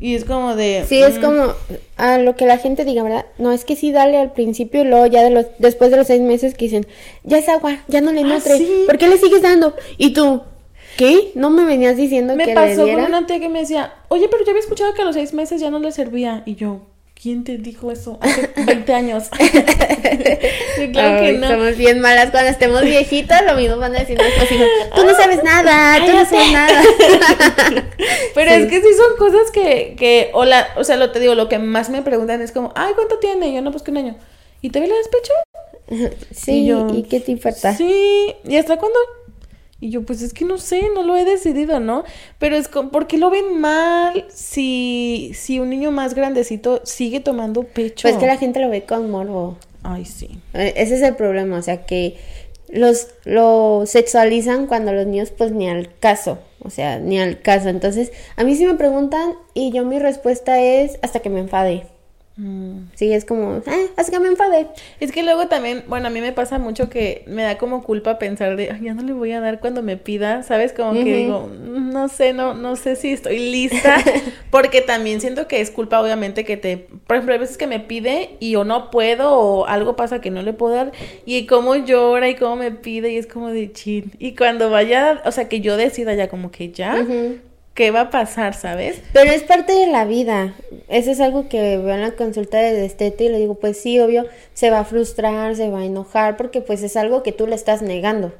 [0.00, 0.84] Y es como de...
[0.88, 1.52] Sí, es mm, como
[1.96, 3.26] a lo que la gente diga, ¿verdad?
[3.38, 6.06] No, es que sí dale al principio y luego ya de los, después de los
[6.06, 6.86] seis meses que dicen,
[7.24, 8.84] ya es agua, ya no le Ah, nutre, sí.
[8.86, 9.74] ¿por qué le sigues dando?
[9.96, 10.42] Y tú,
[10.98, 11.30] ¿qué?
[11.34, 13.06] ¿No me venías diciendo Me que pasó le con diera?
[13.06, 15.60] una tía que me decía, oye, pero yo había escuchado que a los seis meses
[15.62, 16.42] ya no le servía.
[16.44, 16.82] Y yo,
[17.20, 18.18] ¿quién te dijo eso?
[18.20, 19.30] Hace 20 años.
[20.78, 21.48] Sí, claro que no.
[21.48, 24.68] Somos bien malas cuando estemos viejitas, lo mismo van a decir nuestros hijos.
[24.94, 26.82] Tú no sabes nada, tú no sabes nada.
[28.34, 28.56] Pero Sí.
[28.62, 31.48] es que sí son cosas que, que o, la, o sea, lo te digo, lo
[31.48, 33.48] que más me preguntan es como, ay, ¿cuánto tiene?
[33.48, 34.16] Y yo, no, pues que un año.
[34.62, 35.32] ¿Y te ve la despecho?
[36.32, 37.74] Sí, Y yo, ¿y qué te importa?
[37.74, 38.98] Sí, ¿y hasta cuándo?
[39.80, 42.02] Y yo, pues es que no sé, no lo he decidido, ¿no?
[42.38, 47.20] Pero es como, ¿por qué lo ven mal si, si un niño más grandecito sigue
[47.20, 48.08] tomando pecho?
[48.08, 49.56] Pues que la gente lo ve con morbo.
[49.84, 50.40] Ay, sí.
[50.54, 52.16] Eh, Ese es el problema, o sea que
[52.70, 57.68] los lo sexualizan cuando los niños pues ni al caso, o sea, ni al caso.
[57.68, 61.86] Entonces, a mí sí me preguntan y yo mi respuesta es hasta que me enfade.
[62.38, 62.90] Mm.
[62.94, 64.68] Sí, es como, eh, hasta que me enfade.
[65.00, 68.18] Es que luego también, bueno, a mí me pasa mucho que me da como culpa
[68.20, 70.72] pensar de, "Ay, ya no le voy a dar cuando me pida, ¿sabes?
[70.72, 73.96] Como que digo, "Mm, no sé, no, no sé si estoy lista,
[74.52, 77.80] porque también siento que es culpa, obviamente, que te, por ejemplo, hay veces que me
[77.80, 80.92] pide y o no puedo o algo pasa que no le puedo dar
[81.26, 84.12] y cómo llora y cómo me pide y es como de chin.
[84.20, 87.38] Y cuando vaya, o sea, que yo decida ya como que ya, Ujú.
[87.78, 89.00] ¿Qué va a pasar, sabes?
[89.12, 90.52] Pero es parte de la vida.
[90.88, 94.00] Eso es algo que veo en la consulta de destete y le digo, pues sí,
[94.00, 97.46] obvio, se va a frustrar, se va a enojar, porque pues es algo que tú
[97.46, 98.32] le estás negando.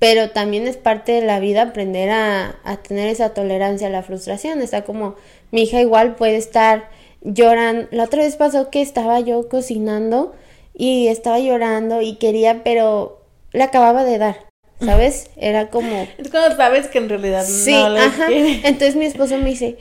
[0.00, 4.02] Pero también es parte de la vida aprender a, a tener esa tolerancia a la
[4.02, 4.60] frustración.
[4.60, 5.14] Está como
[5.52, 6.88] mi hija igual puede estar
[7.22, 7.86] llorando.
[7.92, 10.34] La otra vez pasó que estaba yo cocinando
[10.74, 13.20] y estaba llorando y quería, pero
[13.52, 14.45] le acababa de dar,
[14.84, 15.30] ¿sabes?
[15.36, 16.06] Era como...
[16.18, 18.26] Es cuando sabes que en realidad Sí, no le ajá.
[18.26, 18.60] quiere.
[18.64, 19.76] Entonces mi esposo me dice,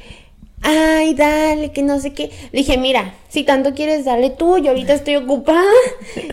[0.61, 2.31] ay, dale, que no sé qué.
[2.51, 5.63] Le dije, mira, si tanto quieres, dale tú, yo ahorita estoy ocupada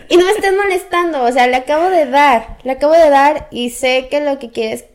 [0.09, 1.23] y no me estés molestando.
[1.23, 4.49] O sea, le acabo de dar, le acabo de dar y sé que lo que
[4.49, 4.85] quieres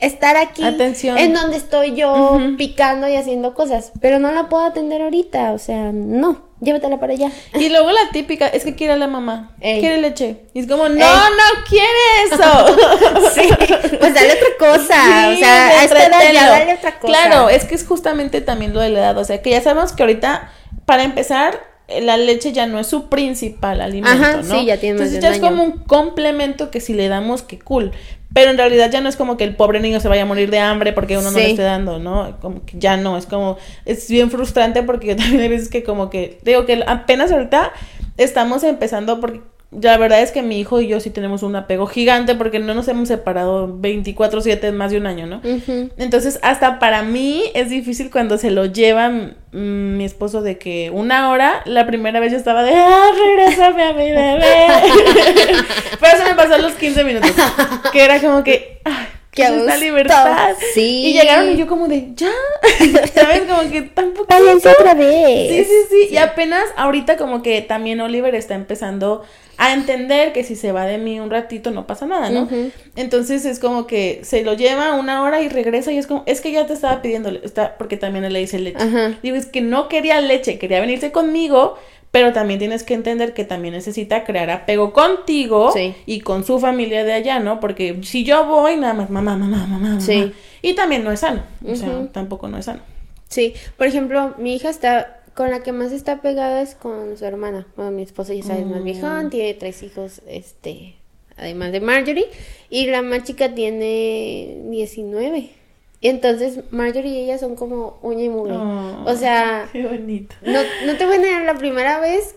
[0.00, 1.18] estar aquí Atención.
[1.18, 5.58] en donde estoy yo picando y haciendo cosas, pero no la puedo atender ahorita, o
[5.58, 7.30] sea, no, llévatela para allá.
[7.54, 9.80] Y luego la típica es que quiere a la mamá, Ey.
[9.80, 10.44] quiere leche.
[10.54, 11.00] Y es como, no, Ey.
[11.00, 11.88] no quiere
[12.30, 12.76] eso.
[13.34, 13.48] Sí,
[13.98, 16.40] pues dale otra cosa, o sea, a esta edad ya entreténlo.
[16.50, 17.06] dale otra cosa.
[17.12, 19.18] Claro, es que es justamente también lo de la edad.
[19.18, 20.50] O sea, que ya sabemos que ahorita,
[20.86, 21.60] para empezar,
[22.02, 24.58] la leche ya no es su principal alimento, Ajá, ¿no?
[24.60, 27.92] sí, ya tiene Entonces ya es como un complemento que si le damos, que cool.
[28.34, 30.50] Pero en realidad ya no es como que el pobre niño se vaya a morir
[30.50, 32.36] de hambre porque uno no le esté dando, ¿no?
[32.40, 36.10] Como que ya no, es como, es bien frustrante porque también hay veces que como
[36.10, 37.72] que, digo que apenas ahorita
[38.18, 41.86] estamos empezando porque la verdad es que mi hijo y yo sí tenemos un apego
[41.86, 45.42] gigante porque no nos hemos separado 24/7 en más de un año, ¿no?
[45.98, 50.90] Entonces, hasta para mí es difícil cuando se lo lleva mm, mi esposo de que
[50.90, 54.66] una hora, la primera vez yo estaba de, ah, regrésame a mi bebé.
[56.00, 57.32] Pero eso me pasó los 15 minutos,
[57.92, 59.06] que era como que, ay,
[59.38, 59.84] Qué ¿qué es esta gusto.
[59.84, 60.54] libertad?
[60.74, 61.06] Sí.
[61.06, 62.30] Y llegaron y yo como de, ya,
[63.14, 63.42] ¿sabes?
[63.42, 64.26] Como que tampoco.
[64.28, 65.48] Váyanse otra vez.
[65.48, 69.22] Sí, sí, sí, Y apenas ahorita como que también Oliver está empezando
[69.56, 72.48] a entender que si se va de mí un ratito no pasa nada, ¿no?
[72.94, 76.40] Entonces es como que se lo lleva una hora y regresa y es como, es
[76.40, 78.78] que ya te estaba pidiendo, está, porque también le dice leche.
[78.80, 79.18] Ajá.
[79.20, 81.76] Digo, es que no quería leche, quería venirse conmigo,
[82.10, 85.94] pero también tienes que entender que también necesita crear apego contigo Sí.
[86.06, 87.60] y con su familia de allá, ¿no?
[87.60, 90.00] Porque si yo voy, nada más, mamá, mamá, mamá, mamá.
[90.00, 90.32] Sí.
[90.62, 92.80] Y también no es sano, o sea, tampoco no es sano.
[93.28, 97.24] Sí, por ejemplo, mi hija está con la que más está pegada es con su
[97.24, 97.66] hermana.
[97.76, 98.84] Bueno, mi esposo ya sabes, más Mm.
[98.84, 100.96] viejón, tiene tres hijos, este,
[101.36, 102.26] además de Marjorie.
[102.70, 105.50] Y la más chica tiene 19.
[106.00, 108.54] Y entonces Marjorie y ella son como uña y mugre.
[108.54, 110.34] Oh, o sea, Qué bonito.
[110.42, 112.36] no, no te voy a negar la primera vez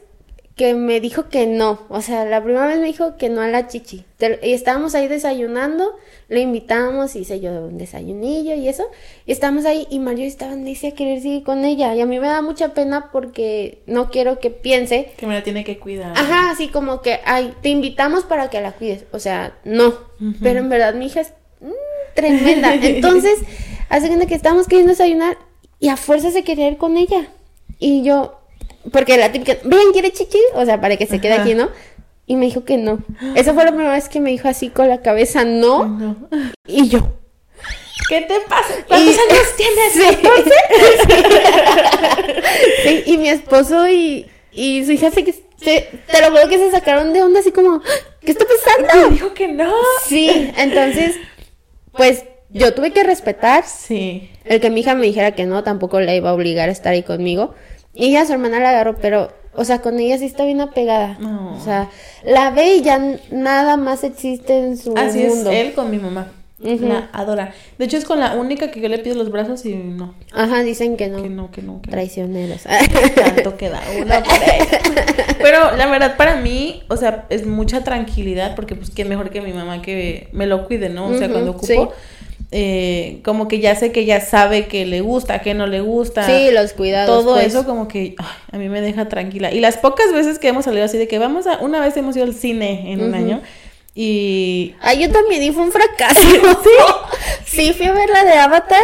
[0.55, 1.79] que me dijo que no.
[1.89, 4.03] O sea, la primera vez me dijo que no a la chichi.
[4.17, 5.95] Te- Y estábamos ahí desayunando,
[6.27, 8.83] le invitamos, hice yo un desayunillo y eso.
[9.25, 11.95] Y estábamos ahí y Mario estaba necia a querer seguir con ella.
[11.95, 15.11] Y a mí me da mucha pena porque no quiero que piense.
[15.17, 16.13] Que me la tiene que cuidar.
[16.17, 19.05] Ajá, así como que, ay, te invitamos para que la cuides.
[19.11, 19.93] O sea, no.
[20.43, 21.69] Pero en verdad mi hija es mm,
[22.15, 22.73] tremenda.
[22.81, 23.39] Entonces,
[23.89, 25.37] hace cuenta que estábamos queriendo desayunar
[25.79, 27.27] y a fuerza se quería ir con ella.
[27.79, 28.39] Y yo,
[28.91, 30.39] porque la típica, ven, ¿quiere chichi?
[30.55, 31.41] O sea, para que se quede Ajá.
[31.43, 31.69] aquí, ¿no?
[32.27, 32.99] Y me dijo que no.
[33.35, 35.85] Esa fue la primera vez que me dijo así con la cabeza, no.
[35.87, 36.15] No.
[36.67, 36.99] Y yo.
[38.09, 38.73] ¿Qué te pasa?
[38.87, 39.93] ¿Cuántos Y- años tienes?
[39.93, 40.01] Sí.
[42.83, 46.71] Sí, y mi esposo y, y su hija se, se- te lo juro que se
[46.71, 47.81] sacaron de onda así como,
[48.21, 49.09] ¿qué está Me pasando?
[49.09, 49.71] dijo que no.
[50.05, 51.15] Sí, entonces,
[51.93, 54.29] pues yo tuve que respetar Sí.
[54.45, 56.93] el que mi hija me dijera que no, tampoco la iba a obligar a estar
[56.93, 57.53] ahí conmigo.
[57.93, 61.17] Y ella, su hermana la agarró, pero, o sea, con ella sí está bien apegada.
[61.19, 61.55] No.
[61.55, 61.89] O sea,
[62.23, 62.99] la ve y ya
[63.31, 65.51] nada más existe en su Así mundo.
[65.51, 66.31] es él con mi mamá.
[66.63, 67.53] La adora.
[67.77, 70.13] De hecho, es con la única que yo le pido los brazos y no.
[70.31, 71.21] Ajá, dicen que no.
[71.23, 71.89] Que no, que no, que.
[71.89, 72.63] Traicioneros.
[73.15, 74.59] Tanto queda uno por ahí.
[75.41, 79.41] Pero la verdad, para mí, o sea, es mucha tranquilidad porque, pues, qué mejor que
[79.41, 81.07] mi mamá que me lo cuide, ¿no?
[81.07, 81.79] O sea, cuando ocupo, sí.
[82.51, 86.25] eh, como que ya sé que ella sabe que le gusta, que no le gusta.
[86.27, 87.23] sí, los cuidados.
[87.23, 87.47] Todo pues.
[87.47, 89.51] eso como que ay, a mí me deja tranquila.
[89.51, 92.15] Y las pocas veces que hemos salido así de que vamos a, una vez hemos
[92.15, 93.41] ido al cine en un año
[93.93, 96.19] y Ay, yo también, y fue un fracaso.
[96.63, 96.69] ¿Sí?
[97.45, 98.83] sí, fui a ver la de Avatar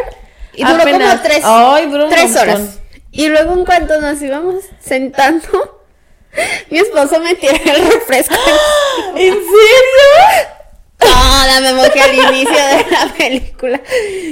[0.53, 2.79] y duró como tres, Ay, duró un tres horas.
[3.11, 5.85] Y luego en cuanto nos íbamos sentando,
[6.69, 8.35] mi esposo me tiró el refresco.
[9.15, 10.56] ¿En serio?
[10.97, 13.81] Toda me mojé al inicio de la película.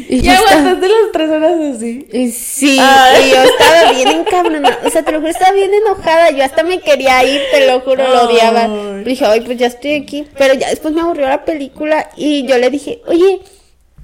[0.10, 2.08] Y Y yo estaba- aguantaste las tres horas así.
[2.12, 3.28] y sí, Ay.
[3.28, 6.64] y yo estaba bien encabronada, o sea, te lo juro, estaba bien enojada, yo hasta
[6.64, 8.68] me quería ir, te lo juro, lo odiaba.
[9.04, 12.58] Dije, ay, pues ya estoy aquí, pero ya después me aburrió la película y yo
[12.58, 13.40] le dije, oye,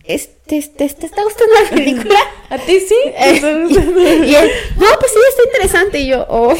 [0.03, 2.19] este, ¿te está gustando la película?
[2.49, 2.95] ¿A ti sí?
[3.05, 6.53] Eh, y, y él, no, pues sí, está interesante, y yo, oh,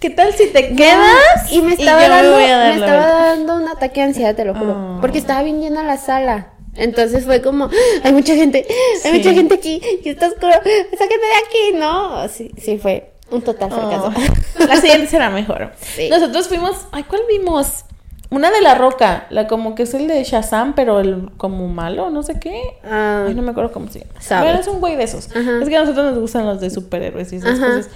[0.00, 1.50] ¿Qué tal si te quedas?
[1.50, 5.00] y me estaba, dando, me estaba dando un ataque de ansiedad, te lo juro, Oh.
[5.00, 6.54] porque estaba bien llena la sala.
[6.74, 7.68] Entonces fue como,
[8.02, 8.66] hay mucha gente,
[9.04, 9.18] hay Sí.
[9.18, 13.70] mucha gente aquí, y está oscuro, sáquenme de aquí, no, sí, sí fue un total
[13.70, 14.12] fracaso.
[14.16, 15.72] Oh, La siguiente será mejor.
[15.94, 16.08] Sí.
[16.08, 17.84] Nosotros fuimos, ay, ¿cuál vimos?
[18.32, 22.08] Una de la roca, la como que es el de Shazam, pero el como malo,
[22.08, 22.62] no sé qué.
[22.82, 24.12] Ah, Ay, no me acuerdo cómo se llama.
[24.20, 24.46] Sabe.
[24.46, 25.28] Pero es un güey de esos.
[25.36, 25.58] Ajá.
[25.60, 27.66] Es que a nosotros nos gustan los de superhéroes y esas Ajá.
[27.66, 27.90] cosas.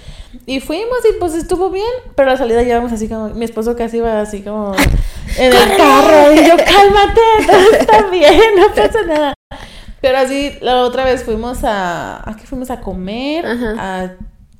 [0.45, 3.75] Y fuimos y pues estuvo bien, pero a la salida llevamos así como, mi esposo
[3.75, 4.75] casi iba así como
[5.39, 6.31] en el carro.
[6.31, 9.33] Y yo, cálmate, todo está bien, no pasa nada.
[10.01, 13.43] Pero así, la otra vez fuimos a, ¿a qué fuimos a comer?
[13.43, 14.03] Ajá.
[14.03, 14.11] A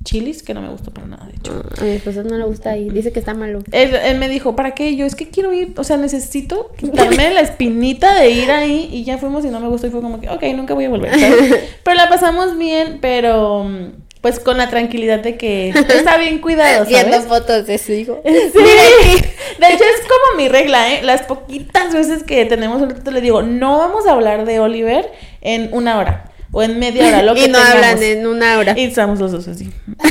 [0.08, 1.52] Chilis, que no me gustó para nada, de hecho.
[1.52, 3.58] a mi esposo no le gusta ir, dice que está malo.
[3.72, 4.96] Él, él me dijo, ¿para qué?
[4.96, 9.04] Yo es que quiero ir, o sea, necesito quitarme la espinita de ir ahí y
[9.04, 11.10] ya fuimos y no me gustó y fue como que, ok, nunca voy a volver.
[11.10, 11.56] ¿sabes?
[11.84, 13.88] Pero la pasamos bien, pero mm,
[14.22, 18.22] pues con la tranquilidad de que está bien cuidado, Viendo fotos de su hijo.
[18.24, 18.32] Sí.
[19.58, 21.02] De hecho es como mi regla, ¿eh?
[21.02, 25.12] Las poquitas veces que tenemos un ratito le digo, no vamos a hablar de Oliver
[25.42, 27.74] en una hora o en media hora, lo que y no tengamos.
[27.74, 28.74] hablan en una hora.
[28.78, 29.70] Y estamos los dos así.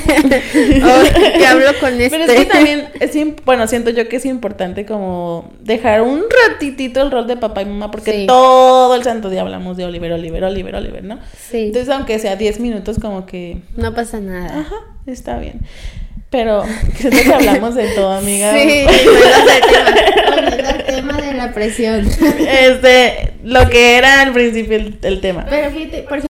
[0.84, 1.04] Oh,
[1.38, 2.18] ¿Qué hablo con este?
[2.18, 3.12] Pero es que también, es,
[3.46, 7.66] bueno, siento yo que es importante como dejar un ratitito el rol de papá y
[7.66, 8.26] mamá, porque Sí.
[8.28, 11.20] todo el santo día hablamos de Oliver, Oliver, Oliver, Oliver, ¿no?
[11.50, 14.62] Sí, Entonces, aunque sea 10 minutos, como que, no pasa nada.
[14.62, 14.76] ajá,
[15.06, 15.62] está bien.
[16.30, 16.64] Pero
[16.98, 18.52] siento que hablamos de todo, amiga.
[18.54, 18.86] Sí,
[20.68, 22.08] al tema, de la presión.
[22.40, 25.46] Este, lo que era al principio el, el tema.
[25.50, 26.27] Pero fíjate, por ejemplo,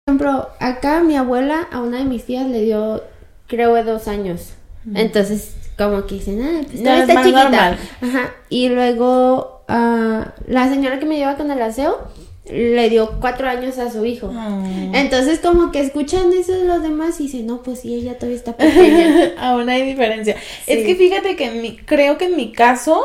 [0.61, 3.03] acá mi abuela a una de mis tías le dio,
[3.47, 4.55] creo, dos años.
[4.95, 7.43] Entonces, como que dicen, ah, pues es está chiquita.
[7.45, 7.79] normal.
[8.03, 8.35] Ajá.
[8.49, 12.09] Y luego, ah, la señora que me lleva con el aseo
[12.51, 14.29] le dio cuatro años a su hijo.
[14.31, 14.95] Mm.
[14.95, 18.37] Entonces, como que escuchan eso de los demás y dicen, no, pues sí, ella todavía
[18.37, 19.33] está pequeña.
[19.39, 20.37] Aún hay diferencia.
[20.67, 23.03] Es que fíjate que en mi, creo que en mi caso,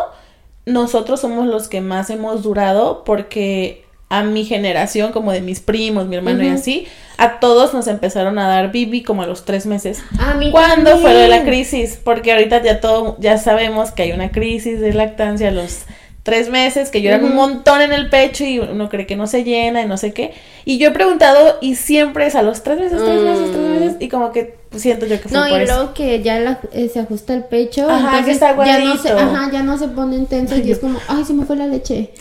[0.66, 6.08] nosotros somos los que más hemos durado porque a mi generación, como de mis primos,
[6.08, 6.88] mi hermano y así,
[7.18, 10.02] a todos nos empezaron a dar bibi como a los tres meses.
[10.20, 12.00] A mí ¿Cuándo fue de la crisis?
[12.04, 15.82] Porque ahorita ya todo, ya sabemos que hay una crisis de lactancia a los
[16.24, 19.44] tres meses, que lloran un montón en el pecho y uno cree que no se
[19.44, 20.34] llena y no sé qué.
[20.66, 23.80] Y yo he preguntado y siempre es a los tres meses, tres meses, tres Mm.
[23.80, 25.74] meses y como que siento yo que fue No, por y eso.
[25.76, 28.98] luego que ya la- eh, se ajusta el pecho, Ajá, entonces que está ya no
[28.98, 31.66] se, ajá, ya no se pone intenso y es como, ay, se me fue la
[31.68, 32.12] leche.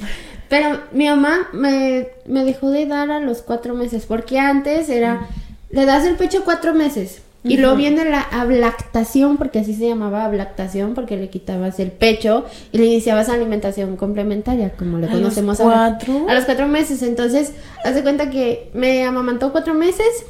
[0.48, 5.26] Pero mi mamá me, me dejó de dar a los cuatro meses, porque antes era,
[5.70, 7.22] le das el pecho cuatro meses.
[7.44, 12.44] Y luego viene la ablactación, porque así se llamaba ablactación, porque le quitabas el pecho
[12.72, 15.96] y le iniciabas alimentación complementaria, como le ¿A los conocemos ahora.
[15.98, 16.26] cuatro?
[16.28, 17.02] A los cuatro meses.
[17.02, 17.52] Entonces,
[17.84, 20.26] haz de cuenta que me amamantó cuatro meses,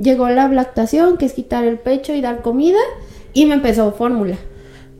[0.00, 2.78] llegó la ablactación, que es quitar el pecho y dar comida,
[3.34, 4.36] y me empezó fórmula.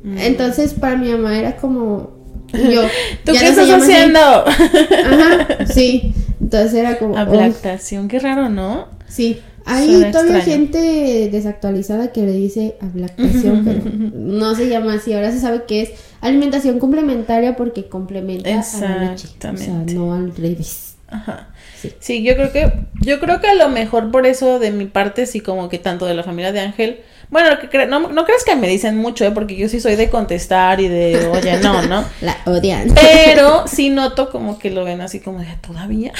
[0.02, 0.18] Mm.
[0.18, 2.21] Entonces, para mi mamá era como.
[2.54, 2.82] Y Yo,
[3.24, 4.18] ¿Tú qué estás haciendo?
[4.18, 6.14] Ajá, sí.
[6.40, 7.16] Entonces era como.
[7.16, 8.88] Ablactación, qué raro, ¿no?
[9.08, 9.40] Sí.
[9.64, 10.58] Hay Suena todavía extraño.
[10.58, 13.80] gente desactualizada que le dice ablactación, pero
[14.12, 15.12] no se llama así.
[15.12, 15.90] Ahora se sabe que es
[16.20, 18.76] alimentación complementaria porque complementa a la leche.
[18.76, 19.94] O sea, Exactamente.
[19.94, 20.96] no al revés.
[21.08, 21.48] Ajá.
[21.80, 21.92] Sí.
[22.00, 22.72] Sí, yo creo que,
[23.02, 26.06] yo creo que a lo mejor por eso de mi parte, sí como que tanto
[26.06, 27.00] de la familia de Ángel,
[27.32, 29.30] bueno, lo que no, no crees que me dicen mucho, ¿eh?
[29.30, 32.04] porque yo sí soy de contestar y de, oye, no, ¿no?
[32.20, 32.94] La odian.
[32.94, 36.12] Pero sí noto como que lo ven así como de todavía.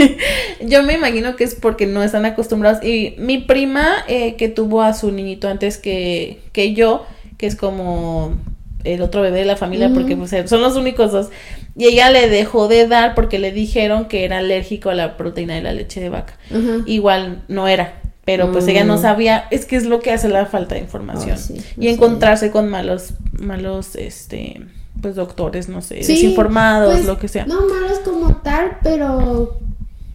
[0.60, 2.82] Yo me imagino que es porque no están acostumbrados.
[2.82, 7.06] Y mi prima eh, que tuvo a su niñito antes que, que yo,
[7.36, 8.34] que es como
[8.82, 11.28] el otro bebé de la familia, porque pues, son los únicos dos.
[11.76, 15.54] Y ella le dejó de dar porque le dijeron que era alérgico a la proteína
[15.54, 16.36] de la leche de vaca.
[16.84, 18.00] Igual no era.
[18.28, 19.00] Pero pues ella no Mm.
[19.00, 21.32] sabía, es que es lo que hace la falta de información.
[21.32, 21.90] Oh, sí, no y sabía.
[21.92, 24.60] encontrarse con malos, malos, este,
[25.00, 27.46] pues doctores, no sé, Sí, desinformados, pues, lo que sea.
[27.46, 29.56] No malos como tal, pero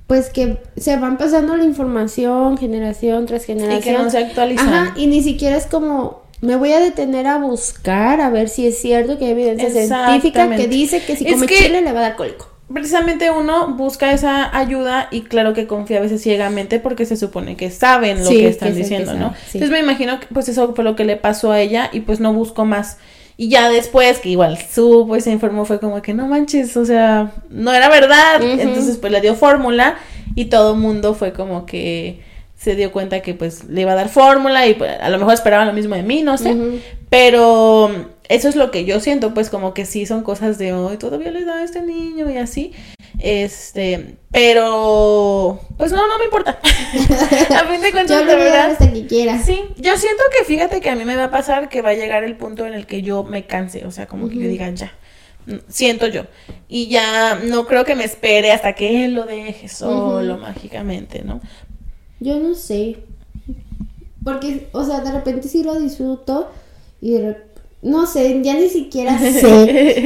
[0.05, 3.79] pues que se van pasando la información generación tras generación.
[3.79, 4.67] Y que no se actualizan.
[4.71, 8.67] Ajá, y ni siquiera es como me voy a detener a buscar a ver si
[8.67, 11.91] es cierto que hay evidencia científica que dice que si Es come que- chile le
[11.93, 12.47] va a dar cólico.
[12.71, 17.55] Precisamente uno busca esa ayuda y claro que confía a veces ciegamente porque se supone
[17.55, 19.33] que saben lo Sí, que están que diciendo, sabe, ¿no?
[19.49, 19.57] sí.
[19.57, 22.19] Entonces me imagino que pues eso fue lo que le pasó a ella y pues
[22.19, 22.97] no buscó más.
[23.35, 26.85] Y ya después que igual supo y se informó fue como que no manches, o
[26.85, 28.41] sea, no era verdad.
[28.41, 29.95] Entonces pues le dio fórmula
[30.35, 32.21] y todo el mundo fue como que
[32.57, 35.33] se dio cuenta que pues le iba a dar fórmula y pues, a lo mejor
[35.33, 36.55] esperaban lo mismo de mí, no sé.
[37.09, 40.97] Pero eso es lo que yo siento, pues como que sí son cosas de hoy,
[40.97, 42.71] todavía le da a este niño y así.
[43.19, 46.59] Este, pero pues no, no me importa.
[46.63, 48.71] a fin de cuentas, Yo verdad.
[48.71, 49.41] hasta que quiera.
[49.41, 51.93] Sí, yo siento que fíjate que a mí me va a pasar que va a
[51.95, 54.69] llegar el punto en el que yo me canse, o sea, como que yo diga
[54.71, 54.91] ya.
[55.45, 56.23] Mm, Siento yo.
[56.69, 61.41] Y ya no creo que me espere hasta que él lo deje solo mágicamente, ¿no?
[62.19, 62.97] Yo no sé.
[64.23, 66.49] Porque, o sea, de repente sí lo disfruto
[67.01, 67.52] y de rep-
[67.83, 69.31] no sé, ya ni siquiera sé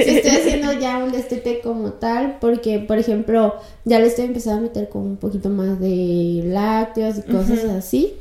[0.04, 3.56] si estoy haciendo ya un destete como tal, porque, por ejemplo,
[3.86, 8.14] ya le estoy empezando a meter con un poquito más de lácteos y cosas así.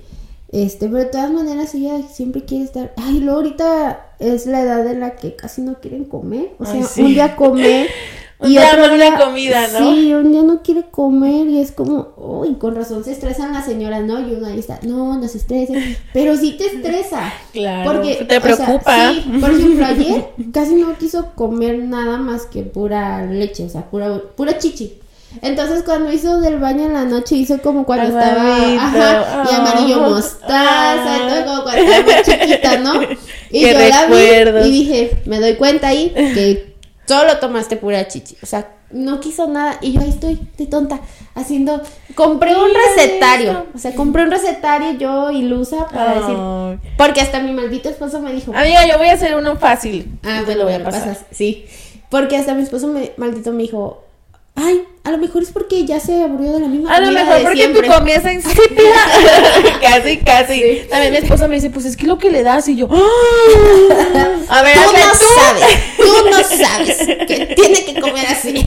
[0.53, 2.93] Este, pero de todas maneras ella siempre quiere estar.
[2.97, 6.51] Ay, luego ahorita es la edad en la que casi no quieren comer.
[6.59, 7.03] O sea, Ay, sí.
[7.03, 7.89] un día comer.
[8.39, 9.79] Un y otro día- comida, ¿no?
[9.95, 13.65] Sí, un día no quiere comer y es como, uy, con razón se estresan las
[13.65, 14.21] señoras, ¿no?
[14.21, 17.33] Y uno ahí está, no, no se estresen, pero sí te estresa.
[17.53, 19.13] Claro, Porque te o sea, preocupa.
[19.15, 23.87] sí, por ejemplo, ayer casi no quiso comer nada más que pura leche, o sea,
[23.91, 24.99] pura, pura chichi.
[25.43, 30.03] Entonces cuando hizo del baño en la noche hizo como cuando estaba, ajá, y amarillo
[30.05, 30.09] Ah.
[30.09, 33.01] mostaza, y todo como cuando estaba chiquita, ¿no?
[33.51, 36.76] Y yo la vi y dije, me doy cuenta ahí que
[37.07, 41.01] solo tomaste pura chichi, o sea, no quiso nada y yo ahí estoy de tonta
[41.35, 41.81] haciendo,
[42.15, 46.37] compré un recetario, o sea, compré un recetario yo ilusa para decir,
[46.97, 50.19] porque hasta mi maldito esposo me dijo, Amiga, yo voy a hacer uno fácil.
[50.25, 51.03] Ah, bueno, lo voy a pasar.
[51.09, 51.25] pasas.
[51.33, 51.67] Sí.
[52.11, 54.05] Porque hasta mi esposo me, maldito me dijo,
[54.55, 57.43] ay, a lo mejor es porque ya se aburrió de la misma A lo mejor
[57.43, 57.83] porque siempre".
[57.89, 58.95] tu comida está insípida.
[59.83, 60.81] casi, casi.
[60.89, 62.89] También mi esposa me dice, pues es que lo que le das y yo.
[64.49, 65.27] A ver, Tú no tú.
[65.35, 68.65] sabes, tú no sabes que tiene que comer así.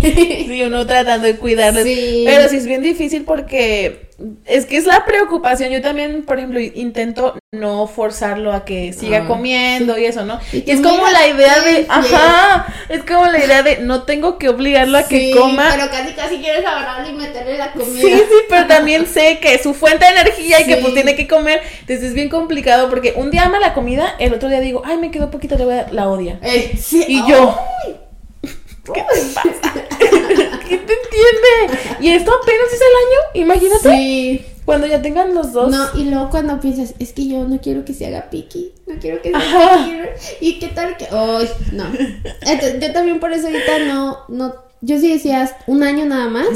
[0.47, 1.83] Sí, uno tratando de cuidarles.
[1.83, 2.23] Sí.
[2.25, 4.09] Pero sí es bien difícil porque
[4.45, 5.71] es que es la preocupación.
[5.71, 10.39] Yo también, por ejemplo, intento no forzarlo a que siga Ah, comiendo y eso, ¿no?
[10.51, 14.49] Y es como la idea de, ajá, es como la idea de no tengo que
[14.49, 15.69] obligarlo a que coma.
[15.71, 18.01] Pero casi casi quieres agarrarle y meterle la comida.
[18.01, 21.15] Sí, sí, pero también sé que es su fuente de energía y que pues tiene
[21.15, 21.61] que comer.
[21.81, 24.97] Entonces es bien complicado porque un día ama la comida, el otro día digo, ay,
[24.97, 26.39] me quedó poquito, le voy a la odia.
[26.43, 27.03] Eh, sí.
[27.07, 27.48] Y yo,
[28.41, 29.87] ¿qué te pasa?
[30.67, 31.79] ¿Quién te entiende?
[31.99, 33.89] Y esto apenas es el año, imagínate.
[33.89, 34.45] Sí.
[34.65, 35.71] Cuando ya tengan los dos.
[35.71, 38.99] No, y luego cuando piensas, es que yo no quiero que se haga piqui, no
[38.99, 40.45] quiero que se haga piqui.
[40.45, 41.07] ¿Y qué tal que.?
[41.11, 41.49] ¡Ay!
[41.71, 41.85] no.
[42.41, 44.53] Entonces, yo también por eso ahorita no, no.
[44.81, 46.49] Yo sí decía un año nada más.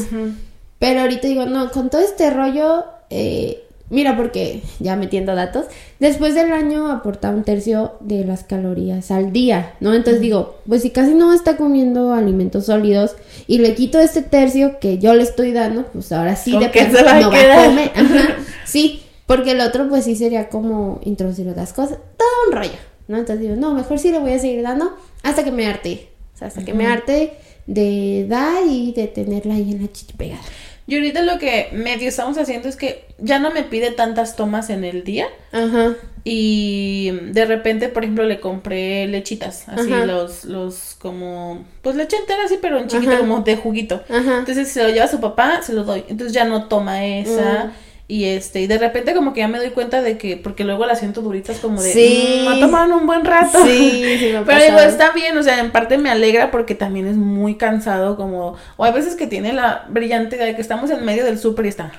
[0.80, 2.86] Pero ahorita digo, no, con todo este rollo.
[3.10, 5.66] Eh, Mira, porque ya metiendo datos,
[6.00, 9.94] después del año aporta un tercio de las calorías al día, ¿no?
[9.94, 13.16] Entonces digo, pues si casi no está comiendo alimentos sólidos
[13.46, 17.04] y le quito este tercio que yo le estoy dando, pues ahora sí de se
[17.04, 17.92] va no va a comer.
[18.66, 23.18] Sí, porque el otro pues sí sería como introducir otras cosas, todo un rollo, ¿no?
[23.18, 26.38] Entonces digo, no, mejor sí le voy a seguir dando hasta que me arte, o
[26.38, 27.34] sea, hasta que me arte
[27.68, 30.42] de dar y de tenerla ahí en la chicha pegada.
[30.86, 34.70] Y ahorita lo que medio estamos haciendo es que ya no me pide tantas tomas
[34.70, 35.28] en el día.
[35.52, 35.96] Ajá.
[36.26, 42.46] Y de repente, por ejemplo, le compré lechitas, así los, los como, pues leche entera
[42.46, 44.04] así, pero en chiquito, como de juguito.
[44.10, 44.40] Ajá.
[44.40, 46.06] Entonces, si se lo lleva a su papá, se lo doy.
[46.08, 47.66] Entonces ya no toma esa.
[47.66, 47.72] Mm.
[48.08, 50.86] Y este, y de repente como que ya me doy cuenta de que, porque luego
[50.86, 52.46] la siento duritas como de, sí.
[52.48, 53.64] Mm, tomaron un buen rato.
[53.64, 57.16] Sí, sí Pero digo, está bien, o sea, en parte me alegra porque también es
[57.16, 61.24] muy cansado como, o hay veces que tiene la brillante de que estamos en medio
[61.24, 61.92] del súper y está.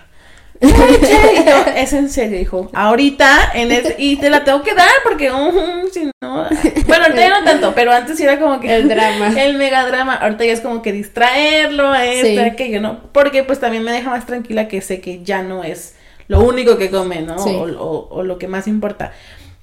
[1.77, 2.71] es en serio, hijo.
[2.73, 5.31] Ahorita, en y te la tengo que dar porque,
[5.93, 6.49] si no.
[6.87, 8.75] Bueno, ahorita ya no tanto, pero antes era como que.
[8.75, 9.35] El drama.
[9.41, 10.15] El mega drama.
[10.15, 13.01] Ahorita ya es como que distraerlo a esto, que aquello, ¿no?
[13.13, 15.97] Porque pues también me deja más tranquila que sé que ya no es
[16.29, 17.37] lo único que come, ¿no?
[17.37, 19.13] O, o, lo que más importa.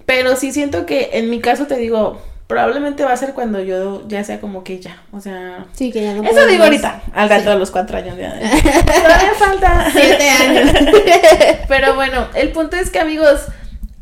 [0.06, 2.22] Pero sí siento que en mi caso te digo,
[2.52, 5.68] probablemente va a ser cuando yo ya sea como que ya, o sea...
[5.72, 8.18] Sí, que ya no Eso digo ahorita, al rato de los cuatro años.
[8.18, 8.34] Ya,
[8.84, 9.88] todavía falta...
[9.90, 10.70] Siete años.
[11.70, 13.46] Pero bueno, el punto es que amigos,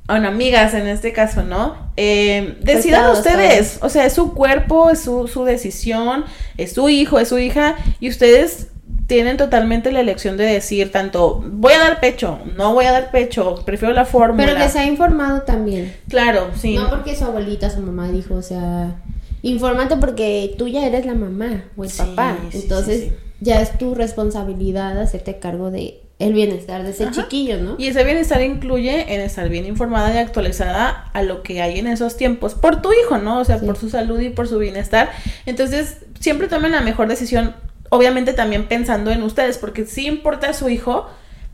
[0.08, 1.92] bueno, amigas en este caso, ¿no?
[1.96, 6.26] Eh, decidan ustedes, o sea, es su cuerpo, es su, su decisión,
[6.58, 8.70] es su hijo, es su hija, y ustedes
[9.10, 13.10] tienen totalmente la elección de decir tanto voy a dar pecho, no voy a dar
[13.10, 14.46] pecho, prefiero la fórmula.
[14.46, 15.96] Pero que se ha informado también.
[16.08, 16.76] Claro, sí.
[16.76, 18.98] No porque su abuelita, su mamá dijo, o sea,
[19.42, 22.38] infórmate porque tú ya eres la mamá o el papá.
[22.54, 27.76] Entonces, ya es tu responsabilidad hacerte cargo de el bienestar de ese chiquillo, ¿no?
[27.80, 31.88] Y ese bienestar incluye en estar bien informada y actualizada a lo que hay en
[31.88, 33.40] esos tiempos por tu hijo, ¿no?
[33.40, 35.10] O sea, por su salud y por su bienestar.
[35.48, 37.56] Entonces, siempre tomen la mejor decisión
[37.90, 41.10] obviamente también pensando en ustedes, porque sí importa a su hijo,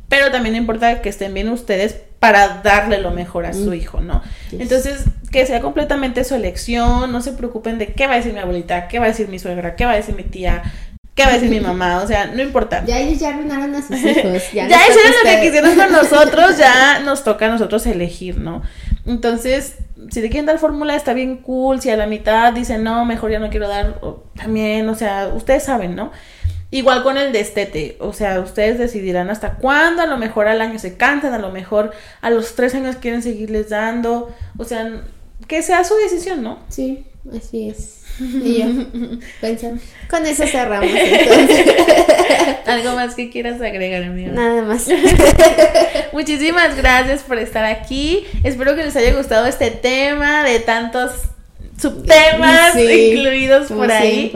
[0.10, 4.22] pero también importa que estén bien ustedes para darle lo mejor a su hijo, ¿no?
[4.52, 8.40] Entonces, que sea completamente su elección, no se preocupen de qué va a decir mi
[8.40, 10.64] abuelita, qué va a decir mi suegra, qué va a decir mi tía,
[11.16, 12.04] ¿Qué va a decir mi mamá?
[12.04, 12.84] O sea, no importa.
[12.86, 14.52] Ya ellos ya arruinaron a sus hijos.
[14.54, 18.62] Ya, ya hicieron lo que quisieron con nosotros, ya nos toca a nosotros elegir, ¿no?
[19.06, 19.78] Entonces,
[20.10, 21.82] si te quieren dar fórmula, está bien cool.
[21.82, 24.00] Si a la mitad dicen, no, mejor ya no quiero dar,
[24.36, 26.12] también, o sea, ustedes saben, ¿no?
[26.72, 30.80] Igual con el destete, o sea, ustedes decidirán hasta cuándo, a lo mejor al año
[30.80, 31.92] se cansan, a lo mejor
[32.22, 35.04] a los tres años quieren seguirles dando, o sea,
[35.48, 36.60] que sea su decisión, ¿no?
[36.70, 37.06] Sí,
[37.36, 38.02] así es.
[38.20, 38.68] Y yo
[39.42, 40.90] pensando, con eso cerramos
[42.66, 44.32] ¿Algo más que quieras agregar, amigo?
[44.34, 44.88] Nada más.
[46.14, 48.26] Muchísimas gracias por estar aquí.
[48.44, 51.12] Espero que les haya gustado este tema de tantos
[51.80, 54.32] subtemas incluidos por ahí.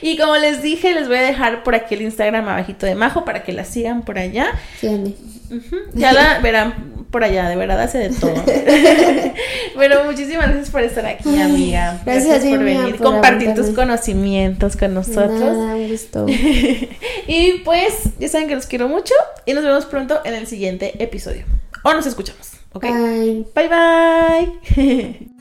[0.00, 3.24] y como les dije, les voy a dejar por aquí el Instagram abajito de Majo
[3.24, 4.52] para que la sigan por allá.
[5.94, 8.34] Ya la verán por allá, de verdad hace de todo.
[9.74, 11.98] Pero muchísimas gracias por estar aquí, amiga.
[12.04, 15.56] Gracias, por venir, compartir tus conocimientos con nosotros.
[15.56, 16.26] Nada, gusto.
[17.26, 19.14] y pues, ya saben que los quiero mucho
[19.46, 21.46] y nos vemos pronto en el siguiente episodio.
[21.84, 22.82] O nos escuchamos, ¿ok?
[22.82, 23.46] Bye.
[23.54, 23.68] Bye
[24.76, 25.35] bye.